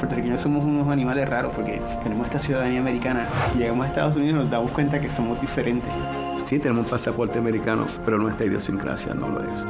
puertorriqueños 0.00 0.40
somos 0.40 0.64
unos 0.64 0.88
animales 0.88 1.28
raros 1.28 1.52
porque 1.54 1.80
tenemos 2.02 2.26
esta 2.26 2.40
ciudadanía 2.40 2.80
americana. 2.80 3.28
Llegamos 3.56 3.86
a 3.86 3.88
Estados 3.88 4.16
Unidos 4.16 4.34
y 4.34 4.38
nos 4.40 4.50
damos 4.50 4.72
cuenta 4.72 5.00
que 5.00 5.08
somos 5.08 5.40
diferentes. 5.40 5.88
Sí, 6.42 6.58
tenemos 6.58 6.84
un 6.84 6.90
pasaporte 6.90 7.38
americano, 7.38 7.86
pero 8.04 8.18
nuestra 8.18 8.46
idiosincrasia 8.46 9.14
no 9.14 9.28
lo 9.28 9.40
es. 9.40 9.65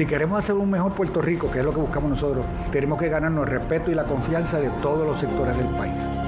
Si 0.00 0.06
queremos 0.06 0.38
hacer 0.38 0.54
un 0.54 0.70
mejor 0.70 0.94
Puerto 0.94 1.20
Rico, 1.20 1.50
que 1.50 1.58
es 1.58 1.64
lo 1.66 1.74
que 1.74 1.80
buscamos 1.80 2.08
nosotros, 2.08 2.46
tenemos 2.72 2.98
que 2.98 3.10
ganarnos 3.10 3.46
el 3.46 3.52
respeto 3.52 3.90
y 3.90 3.94
la 3.94 4.04
confianza 4.04 4.58
de 4.58 4.70
todos 4.80 5.06
los 5.06 5.20
sectores 5.20 5.54
del 5.54 5.68
país. 5.76 6.19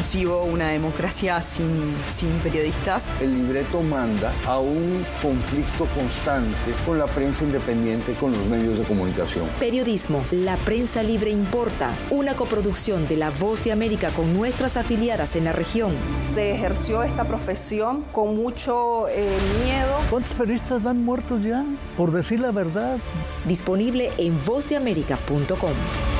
Concibo 0.00 0.44
una 0.44 0.68
democracia 0.68 1.42
sin, 1.42 1.94
sin 2.10 2.30
periodistas. 2.38 3.12
El 3.20 3.34
libreto 3.34 3.82
manda 3.82 4.32
a 4.46 4.58
un 4.58 5.04
conflicto 5.20 5.84
constante 5.94 6.72
con 6.86 6.98
la 6.98 7.04
prensa 7.04 7.44
independiente, 7.44 8.14
con 8.14 8.32
los 8.32 8.46
medios 8.46 8.78
de 8.78 8.84
comunicación. 8.84 9.46
Periodismo, 9.58 10.24
la 10.30 10.56
prensa 10.56 11.02
libre 11.02 11.28
importa, 11.28 11.90
una 12.08 12.34
coproducción 12.34 13.06
de 13.08 13.18
La 13.18 13.28
Voz 13.28 13.62
de 13.62 13.72
América 13.72 14.08
con 14.16 14.32
nuestras 14.32 14.78
afiliadas 14.78 15.36
en 15.36 15.44
la 15.44 15.52
región. 15.52 15.92
Se 16.34 16.54
ejerció 16.54 17.02
esta 17.02 17.26
profesión 17.26 18.02
con 18.10 18.34
mucho 18.34 19.06
eh, 19.10 19.36
miedo. 19.62 19.98
¿Cuántos 20.08 20.32
periodistas 20.32 20.82
van 20.82 21.04
muertos 21.04 21.42
ya? 21.44 21.62
Por 21.98 22.10
decir 22.10 22.40
la 22.40 22.52
verdad. 22.52 22.96
Disponible 23.44 24.12
en 24.16 24.42
vozdeamerica.com. 24.46 26.19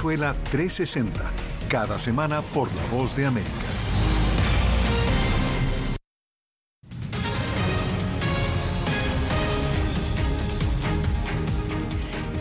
Venezuela 0.00 0.34
360, 0.50 1.20
cada 1.68 1.98
semana 1.98 2.40
por 2.40 2.74
La 2.74 2.86
Voz 2.86 3.14
de 3.14 3.26
América. 3.26 3.69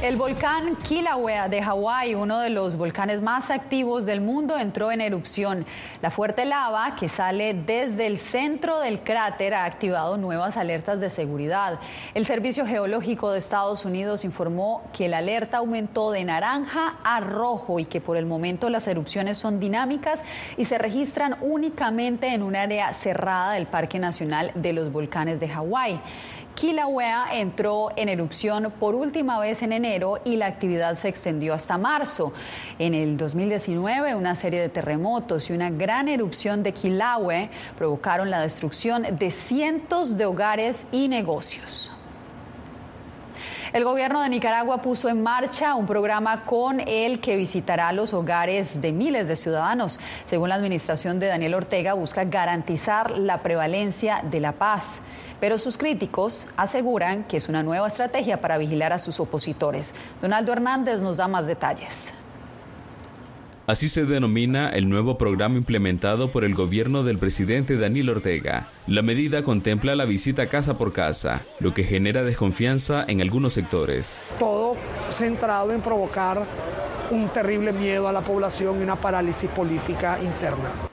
El 0.10 0.16
volcán 0.16 0.76
Kilauea 0.78 1.50
de 1.50 1.62
Hawái, 1.62 2.16
uno 2.16 2.40
de 2.40 2.50
los 2.50 2.76
volcanes 2.76 3.22
más 3.22 3.52
activos 3.52 4.08
del 4.08 4.22
mundo, 4.22 4.58
entró 4.58 4.92
en 4.92 5.02
erupción. 5.02 5.68
La 6.02 6.10
fuerte 6.10 6.46
lava 6.46 6.96
que 6.96 7.08
sale 7.08 7.54
desde 7.54 8.08
el 8.08 8.18
centro 8.18 8.80
del 8.80 9.02
cráter 9.02 9.54
ha 9.54 9.66
activado 9.66 10.18
nuevas 10.18 10.58
alertas 10.58 11.00
de 11.00 11.12
seguridad. 11.12 11.80
El 12.16 12.26
Servicio 12.26 12.66
Geológico 12.66 13.30
de 13.30 13.38
Estados 13.38 13.86
Unidos 13.86 14.26
informó 14.26 14.82
que 14.94 15.10
la 15.10 15.20
alerta 15.20 15.58
aumentó 15.58 16.10
de 16.10 16.26
naranja 16.26 16.96
a 17.04 17.20
rojo 17.20 17.80
y 17.80 17.86
que 17.86 18.02
por 18.02 18.18
el 18.18 18.26
momento 18.26 18.68
las 18.72 18.88
erupciones 18.88 19.38
son 19.38 19.60
dinámicas 19.60 20.24
y 20.58 20.66
se 20.66 20.80
registran 20.80 21.36
únicamente 21.40 22.34
en 22.34 22.42
un 22.42 22.56
área 22.56 22.96
cerrada 22.96 23.54
del 23.54 23.68
Parque 23.68 24.00
Nacional 24.00 24.54
de 24.56 24.74
los 24.74 24.92
Volcanes 24.92 25.40
de 25.40 25.50
Hawái. 25.50 26.02
Kilauea 26.60 27.28
entró 27.32 27.90
en 27.96 28.10
erupción 28.10 28.74
por 28.82 28.94
última 28.94 29.40
vez 29.40 29.62
en 29.62 29.72
enero 29.72 30.20
y 30.26 30.36
la 30.36 30.48
actividad 30.48 30.96
se 30.96 31.08
extendió 31.08 31.54
hasta 31.54 31.78
marzo. 31.78 32.34
En 32.78 32.94
el 32.94 33.16
2019, 33.16 34.14
una 34.16 34.36
serie 34.36 34.60
de 34.60 34.68
terremotos 34.68 35.50
y 35.50 35.54
una 35.54 35.70
gran 35.70 36.10
erupción 36.10 36.62
de 36.62 36.74
Kilauea 36.74 37.50
provocaron 37.78 38.30
la 38.30 38.42
destrucción 38.42 39.06
de 39.18 39.32
cientos 39.32 40.18
de 40.18 40.26
hogares 40.26 40.86
y 40.92 41.08
negocios. 41.08 41.94
El 43.72 43.86
gobierno 43.86 44.22
de 44.22 44.30
Nicaragua 44.30 44.82
puso 44.82 45.08
en 45.10 45.22
marcha 45.22 45.76
un 45.76 45.86
programa 45.86 46.44
con 46.44 46.82
el 46.82 47.22
que 47.22 47.38
visitará 47.38 47.94
los 47.94 48.14
hogares 48.14 48.82
de 48.82 48.92
miles 48.92 49.28
de 49.28 49.36
ciudadanos. 49.36 50.00
Según 50.26 50.50
la 50.50 50.56
administración 50.56 51.20
de 51.20 51.28
Daniel 51.28 51.54
Ortega, 51.54 51.94
busca 51.94 52.24
garantizar 52.26 53.12
la 53.12 53.38
prevalencia 53.44 54.24
de 54.24 54.40
la 54.40 54.54
paz 54.54 55.00
pero 55.40 55.58
sus 55.58 55.78
críticos 55.78 56.48
aseguran 56.58 57.24
que 57.24 57.38
es 57.38 57.50
una 57.50 57.64
nueva 57.64 57.88
estrategia 57.88 58.42
para 58.42 58.58
vigilar 58.58 58.94
a 58.94 59.00
sus 59.00 59.20
opositores. 59.20 59.94
Donaldo 60.22 60.54
Hernández 60.54 61.02
nos 61.02 61.18
da 61.18 61.28
más 61.28 61.46
detalles. 61.48 62.12
Así 63.70 63.88
se 63.88 64.04
denomina 64.04 64.70
el 64.70 64.90
nuevo 64.90 65.20
programa 65.20 65.58
implementado 65.58 66.32
por 66.32 66.44
el 66.44 66.56
gobierno 66.56 67.04
del 67.04 67.20
presidente 67.20 67.78
Daniel 67.78 68.10
Ortega. 68.10 68.70
La 68.88 69.04
medida 69.04 69.44
contempla 69.44 69.94
la 69.94 70.06
visita 70.06 70.48
casa 70.48 70.80
por 70.80 70.92
casa, 70.92 71.44
lo 71.60 71.76
que 71.76 71.84
genera 71.84 72.24
desconfianza 72.24 73.06
en 73.08 73.22
algunos 73.22 73.54
sectores. 73.54 74.16
Todo 74.40 74.76
centrado 75.12 75.72
en 75.72 75.82
provocar 75.82 76.48
un 77.12 77.30
terrible 77.30 77.72
miedo 77.72 78.08
a 78.08 78.12
la 78.12 78.22
población 78.22 78.80
y 78.80 78.84
una 78.84 78.96
parálisis 78.96 79.52
política 79.52 80.18
interna. 80.20 80.89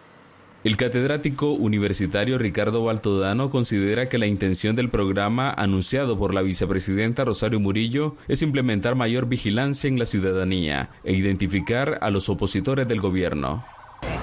El 0.66 0.76
catedrático 0.76 1.52
universitario 1.52 2.38
Ricardo 2.38 2.82
Baltodano 2.82 3.50
considera 3.50 4.08
que 4.08 4.18
la 4.18 4.26
intención 4.26 4.74
del 4.74 4.90
programa 4.90 5.48
anunciado 5.48 6.18
por 6.18 6.34
la 6.34 6.42
vicepresidenta 6.42 7.24
Rosario 7.24 7.60
Murillo 7.60 8.16
es 8.26 8.42
implementar 8.42 8.96
mayor 8.96 9.26
vigilancia 9.26 9.86
en 9.86 9.96
la 9.96 10.06
ciudadanía 10.06 10.90
e 11.04 11.12
identificar 11.12 11.98
a 12.00 12.10
los 12.10 12.28
opositores 12.28 12.88
del 12.88 13.00
gobierno. 13.00 13.64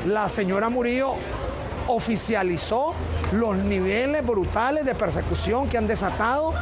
La 0.06 0.28
señora 0.28 0.68
Murillo 0.68 1.14
oficializó 1.88 2.94
los 3.32 3.56
niveles 3.56 4.28
brutales 4.28 4.84
de 4.84 4.96
persecución 4.96 5.70
que 5.70 5.78
han 5.78 5.88
desatado 5.88 6.54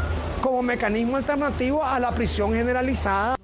como 0.42 0.62
mecanismo 0.62 1.18
alternativo 1.18 1.84
a 1.84 2.00
la 2.00 2.12
prisión 2.12 2.54
generalizada. 2.54 3.41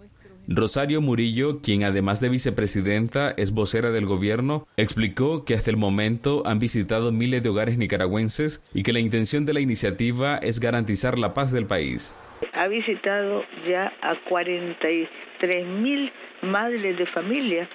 Rosario 0.49 1.01
Murillo, 1.01 1.59
quien 1.61 1.83
además 1.83 2.21
de 2.21 2.29
vicepresidenta 2.29 3.31
es 3.31 3.53
vocera 3.53 3.91
del 3.91 4.05
gobierno, 4.05 4.65
explicó 4.77 5.43
que 5.43 5.53
hasta 5.53 5.69
el 5.69 5.75
momento 5.75 6.43
han 6.45 6.57
visitado 6.57 7.11
miles 7.11 7.43
de 7.43 7.49
hogares 7.49 7.77
nicaragüenses 7.77 8.63
y 8.73 8.83
que 8.83 8.93
la 8.93 9.01
intención 9.01 9.45
de 9.45 9.53
la 9.53 9.59
iniciativa 9.59 10.37
es 10.37 10.61
garantizar 10.61 11.19
la 11.19 11.33
paz 11.33 11.51
del 11.51 11.65
país. 11.65 12.15
Ha 12.53 12.67
visitado 12.67 13.43
ya 13.67 13.91
a 14.01 14.15
43 14.29 15.67
mil 15.67 16.13
madres 16.41 16.97
de 16.97 17.07
familia 17.07 17.67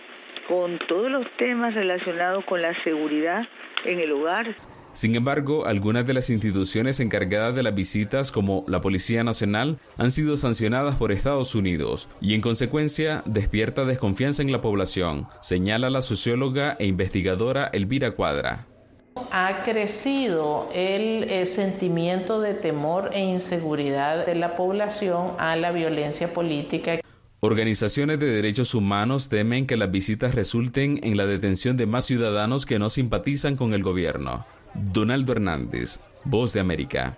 con 0.48 0.78
todos 0.88 1.10
los 1.10 1.26
temas 1.36 1.74
relacionados 1.74 2.42
con 2.46 2.62
la 2.62 2.72
seguridad 2.84 3.42
en 3.84 4.00
el 4.00 4.12
hogar. 4.12 4.56
Sin 4.94 5.16
embargo, 5.16 5.64
algunas 5.64 6.06
de 6.06 6.12
las 6.12 6.28
instituciones 6.28 7.00
encargadas 7.00 7.54
de 7.54 7.62
las 7.62 7.74
visitas, 7.74 8.30
como 8.30 8.64
la 8.68 8.82
Policía 8.82 9.24
Nacional, 9.24 9.78
han 9.96 10.10
sido 10.10 10.36
sancionadas 10.36 10.96
por 10.96 11.12
Estados 11.12 11.54
Unidos 11.54 12.08
y, 12.20 12.34
en 12.34 12.42
consecuencia, 12.42 13.22
despierta 13.24 13.86
desconfianza 13.86 14.42
en 14.42 14.52
la 14.52 14.60
población, 14.60 15.28
señala 15.40 15.88
la 15.88 16.02
socióloga 16.02 16.76
e 16.78 16.86
investigadora 16.86 17.70
Elvira 17.72 18.10
Cuadra. 18.10 18.66
Ha 19.30 19.62
crecido 19.64 20.68
el, 20.74 21.24
el, 21.24 21.46
sentimiento 21.46 22.40
de 22.40 22.52
temor 22.52 23.10
e 23.14 23.20
inseguridad 23.20 24.26
de 24.26 24.34
la 24.34 24.56
población 24.56 25.32
a 25.38 25.56
la 25.56 25.72
violencia 25.72 26.34
política. 26.34 27.00
Organizaciones 27.40 28.20
de 28.20 28.26
derechos 28.26 28.74
humanos 28.74 29.28
temen 29.28 29.66
que 29.66 29.76
las 29.76 29.90
visitas 29.90 30.34
resulten 30.34 31.00
en 31.02 31.16
la 31.16 31.26
detención 31.26 31.76
de 31.76 31.86
más 31.86 32.04
ciudadanos 32.04 32.66
que 32.66 32.78
no 32.78 32.88
simpatizan 32.90 33.56
con 33.56 33.74
el 33.74 33.82
gobierno. 33.82 34.46
Donaldo 34.74 35.32
Hernández, 35.32 36.00
Voz 36.24 36.52
de 36.52 36.60
América. 36.60 37.16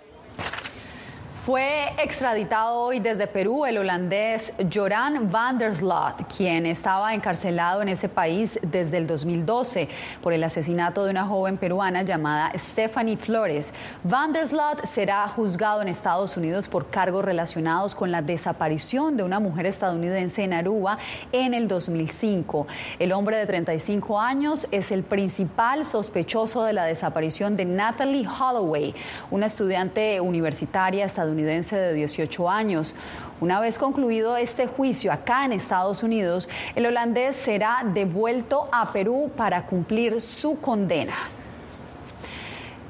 Fue 1.45 1.89
extraditado 2.03 2.73
hoy 2.73 2.99
desde 2.99 3.27
Perú 3.27 3.67
el 3.67 3.77
holandés 3.77 4.51
Joran 4.73 5.29
van 5.29 5.59
der 5.59 5.75
Sloot, 5.75 6.23
quien 6.35 6.65
estaba 6.65 7.13
encarcelado 7.13 7.83
en 7.83 7.89
ese 7.89 8.09
país 8.09 8.59
desde 8.63 8.97
el 8.97 9.05
2012 9.05 9.87
por 10.23 10.33
el 10.33 10.43
asesinato 10.43 11.05
de 11.05 11.11
una 11.11 11.27
joven 11.27 11.57
peruana 11.57 12.01
llamada 12.01 12.51
Stephanie 12.57 13.15
Flores. 13.15 13.71
Van 14.03 14.33
der 14.33 14.47
Sloot 14.47 14.87
será 14.87 15.27
juzgado 15.27 15.83
en 15.83 15.87
Estados 15.87 16.35
Unidos 16.35 16.67
por 16.67 16.89
cargos 16.89 17.23
relacionados 17.23 17.93
con 17.93 18.11
la 18.11 18.23
desaparición 18.23 19.15
de 19.15 19.21
una 19.21 19.39
mujer 19.39 19.67
estadounidense 19.67 20.43
en 20.43 20.53
Aruba 20.53 20.97
en 21.31 21.53
el 21.53 21.67
2005. 21.67 22.65
El 22.97 23.11
hombre 23.11 23.37
de 23.37 23.45
35 23.45 24.19
años 24.19 24.67
es 24.71 24.91
el 24.91 25.03
principal 25.03 25.85
sospechoso 25.85 26.63
de 26.63 26.73
la 26.73 26.85
desaparición 26.85 27.55
de 27.55 27.65
Natalie 27.65 28.27
Holloway, 28.27 28.95
una 29.29 29.45
estudiante 29.45 30.19
universitaria 30.19 31.05
estadounidense 31.05 31.34
de 31.35 31.93
18 31.93 32.49
años. 32.49 32.95
Una 33.41 33.59
vez 33.59 33.77
concluido 33.77 34.37
este 34.37 34.67
juicio 34.67 35.11
acá 35.11 35.45
en 35.45 35.51
Estados 35.51 36.03
Unidos, 36.03 36.47
el 36.75 36.85
holandés 36.85 37.35
será 37.35 37.81
devuelto 37.93 38.69
a 38.71 38.91
Perú 38.91 39.31
para 39.35 39.65
cumplir 39.65 40.21
su 40.21 40.59
condena. 40.59 41.15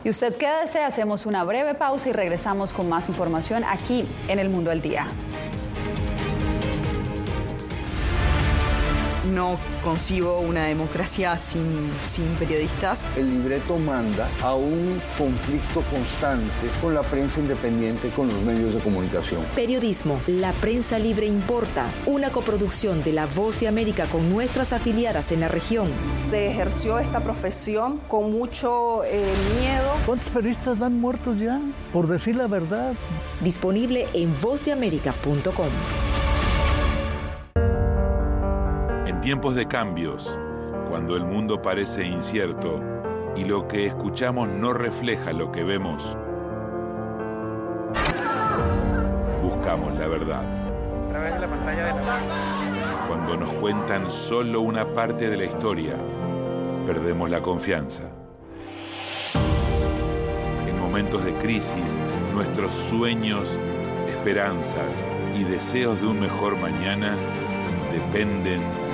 Y 0.03 0.09
usted 0.09 0.37
quédese, 0.37 0.83
hacemos 0.83 1.25
una 1.25 1.43
breve 1.43 1.73
pausa 1.73 2.09
y 2.09 2.11
regresamos 2.11 2.71
con 2.73 2.87
más 2.87 3.09
información 3.09 3.63
aquí 3.63 4.05
en 4.27 4.37
El 4.37 4.49
Mundo 4.49 4.69
al 4.69 4.81
Día. 4.81 5.07
No 9.35 9.59
concibo 9.83 10.39
una 10.39 10.63
democracia 10.63 11.37
sin, 11.37 11.91
sin 12.07 12.25
periodistas. 12.35 13.05
El 13.17 13.29
libreto 13.29 13.77
manda 13.77 14.29
a 14.41 14.55
un 14.55 15.01
conflicto 15.17 15.81
constante 15.91 16.69
con 16.81 16.93
la 16.93 17.01
prensa 17.01 17.41
independiente, 17.41 18.11
con 18.11 18.29
los 18.29 18.41
medios 18.43 18.73
de 18.73 18.79
comunicación. 18.79 19.43
Periodismo, 19.53 20.21
la 20.27 20.53
prensa 20.53 20.97
libre 20.99 21.25
importa, 21.25 21.87
una 22.05 22.29
coproducción 22.31 23.03
de 23.03 23.11
La 23.11 23.25
Voz 23.25 23.59
de 23.59 23.67
América 23.67 24.05
con 24.05 24.29
nuestras 24.29 24.71
afiliadas 24.71 25.33
en 25.33 25.41
la 25.41 25.49
región. 25.49 25.89
Se 26.29 26.49
ejerció 26.49 26.99
esta 26.99 27.19
profesión 27.21 27.99
con 28.07 28.31
mucho 28.31 29.03
eh, 29.03 29.33
miedo. 29.59 29.91
¿Cuántos 30.05 30.29
periodistas 30.29 30.79
van 30.79 30.97
muertos 31.01 31.37
ya? 31.39 31.59
Por 31.91 32.07
decir 32.07 32.37
la 32.37 32.47
verdad. 32.47 32.93
Disponible 33.41 34.07
en 34.13 34.33
vozdeamerica.com. 34.39 36.14
tiempos 39.25 39.55
de 39.55 39.67
cambios, 39.67 40.29
cuando 40.87 41.15
el 41.15 41.25
mundo 41.25 41.59
parece 41.59 42.05
incierto 42.05 42.79
y 43.35 43.43
lo 43.43 43.67
que 43.67 43.87
escuchamos 43.87 44.47
no 44.47 44.71
refleja 44.71 45.33
lo 45.33 45.51
que 45.51 45.63
vemos, 45.63 46.15
buscamos 49.41 49.95
la 49.95 50.07
verdad. 50.07 50.43
A 50.43 51.09
través 51.09 51.33
de 51.33 51.39
la 51.39 51.47
pantalla 51.47 51.85
de 51.85 51.93
la 51.93 52.19
Cuando 53.07 53.35
nos 53.35 53.51
cuentan 53.53 54.11
solo 54.11 54.61
una 54.61 54.93
parte 54.93 55.27
de 55.27 55.37
la 55.37 55.45
historia, 55.45 55.95
perdemos 56.85 57.27
la 57.27 57.41
confianza. 57.41 58.03
En 60.67 60.79
momentos 60.79 61.25
de 61.25 61.33
crisis, 61.37 61.99
nuestros 62.31 62.75
sueños, 62.75 63.57
esperanzas 64.07 64.95
y 65.35 65.43
deseos 65.45 65.99
de 65.99 66.05
un 66.05 66.19
mejor 66.19 66.55
mañana 66.57 67.15
dependen 67.91 68.61
de 68.61 68.84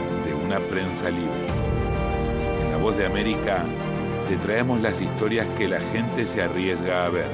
una 0.51 0.59
prensa 0.67 1.09
libre. 1.09 1.47
En 2.61 2.71
La 2.71 2.77
Voz 2.77 2.97
de 2.97 3.05
América 3.05 3.63
te 4.27 4.35
traemos 4.35 4.81
las 4.81 4.99
historias 4.99 5.47
que 5.57 5.65
la 5.65 5.79
gente 5.93 6.27
se 6.27 6.41
arriesga 6.41 7.05
a 7.05 7.09
ver. 7.09 7.29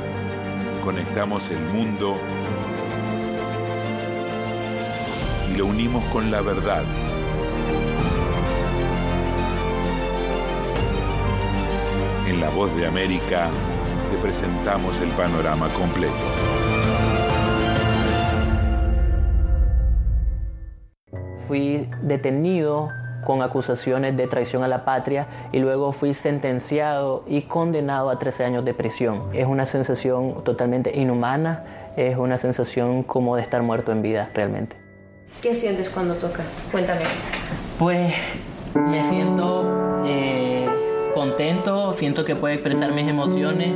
Conectamos 0.84 1.49
el 1.49 1.60
mundo 1.60 2.15
y 5.51 5.58
lo 5.58 5.65
unimos 5.65 6.03
con 6.13 6.30
la 6.30 6.41
verdad. 6.41 6.84
En 12.27 12.39
La 12.39 12.49
Voz 12.49 12.75
de 12.75 12.86
América 12.86 13.49
te 14.12 14.17
presentamos 14.19 14.95
el 14.99 15.10
panorama 15.10 15.69
completo. 15.69 16.13
fui 21.47 21.89
detenido 22.01 22.89
con 23.28 23.42
acusaciones 23.42 24.16
de 24.16 24.26
traición 24.26 24.63
a 24.63 24.70
la 24.70 24.86
patria 24.86 25.28
y 25.52 25.60
luego 25.60 25.92
fui 25.92 26.13
sentenciado 26.13 27.26
y 27.28 27.42
condenado 27.42 28.10
a 28.10 28.18
13 28.18 28.46
años 28.46 28.63
de 28.63 28.74
prisión. 28.74 29.24
Es 29.34 29.46
una 29.46 29.66
sensación 29.66 30.46
totalmente 30.46 30.98
inhumana, 30.98 31.92
es 31.98 32.16
una 32.16 32.38
sensación 32.38 33.04
como 33.04 33.36
de 33.36 33.42
estar 33.42 33.62
muerto 33.63 33.92
en 33.92 34.02
vida 34.02 34.30
realmente. 34.34 34.78
¿Qué 35.42 35.54
sientes 35.54 35.90
cuando 35.90 36.16
tocas? 36.16 36.66
Cuéntame. 36.72 37.02
Pues 37.78 38.13
me 38.74 39.04
siento 39.04 40.04
eh, 40.06 40.66
contento, 41.13 41.92
siento 41.92 42.24
que 42.24 42.34
puedo 42.34 42.54
expresar 42.54 42.94
mis 42.94 43.10
emociones. 43.10 43.76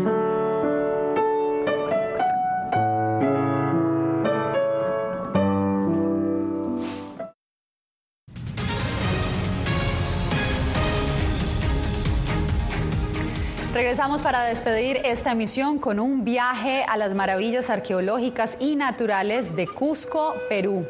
Regresamos 14.01 14.23
para 14.23 14.45
despedir 14.45 14.97
esta 15.03 15.33
emisión 15.33 15.77
con 15.77 15.99
un 15.99 16.23
viaje 16.23 16.83
a 16.89 16.97
las 16.97 17.13
maravillas 17.13 17.69
arqueológicas 17.69 18.57
y 18.59 18.75
naturales 18.75 19.55
de 19.55 19.67
Cusco, 19.67 20.33
Perú. 20.49 20.87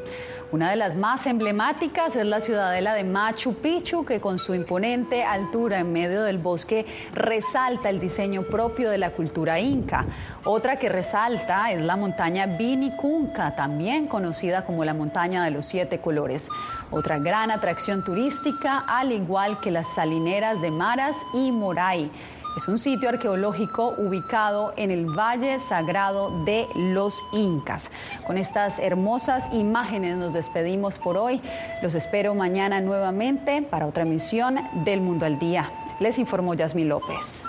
Una 0.54 0.70
de 0.70 0.78
las 0.78 0.96
más 0.96 1.28
emblemáticas 1.28 2.16
es 2.16 2.26
la 2.26 2.40
ciudadela 2.40 2.94
de 2.94 3.04
Machu 3.04 3.56
Picchu, 3.56 4.06
que 4.06 4.22
con 4.22 4.40
su 4.40 4.56
imponente 4.56 5.26
altura 5.26 5.80
en 5.80 5.92
medio 5.92 6.24
del 6.24 6.38
bosque 6.38 6.86
resalta 7.14 7.90
el 7.90 8.00
diseño 8.00 8.44
propio 8.44 8.90
de 8.90 8.98
la 8.98 9.12
cultura 9.12 9.60
inca. 9.60 10.06
Otra 10.46 10.80
que 10.80 10.88
resalta 10.88 11.70
es 11.70 11.82
la 11.82 11.98
montaña 11.98 12.46
Vinicunca, 12.46 13.58
también 13.58 14.08
conocida 14.08 14.64
como 14.64 14.86
la 14.86 14.94
montaña 14.94 15.44
de 15.44 15.52
los 15.52 15.66
siete 15.66 16.00
colores. 16.00 16.48
Otra 16.92 17.20
gran 17.20 17.52
atracción 17.52 18.06
turística, 18.06 18.86
al 18.88 19.12
igual 19.12 19.60
que 19.60 19.70
las 19.70 19.88
salineras 19.96 20.62
de 20.62 20.72
Maras 20.72 21.18
y 21.34 21.52
Moray. 21.52 22.10
Es 22.58 22.68
un 22.68 22.78
sitio 22.80 23.08
arqueológico 23.08 23.94
ubicado 23.98 24.74
en 24.76 24.92
el 24.92 25.06
Valle 25.06 25.60
Sagrado 25.62 26.44
de 26.44 26.68
los 26.76 27.24
Incas. 27.32 27.90
Con 28.28 28.38
estas 28.38 28.78
hermosas 28.78 29.48
imágenes 29.54 30.18
nos 30.18 30.34
despedimos 30.34 31.00
por 31.00 31.16
hoy. 31.16 31.42
Los 31.82 31.94
espero 31.94 32.36
mañana 32.36 32.82
nuevamente 32.82 33.62
para 33.62 33.88
otra 33.88 34.04
emisión 34.04 34.60
del 34.84 35.00
Mundo 35.00 35.26
al 35.26 35.40
Día. 35.40 35.72
Les 36.02 36.20
informó 36.20 36.54
Yasmi 36.54 36.84
López. 36.84 37.44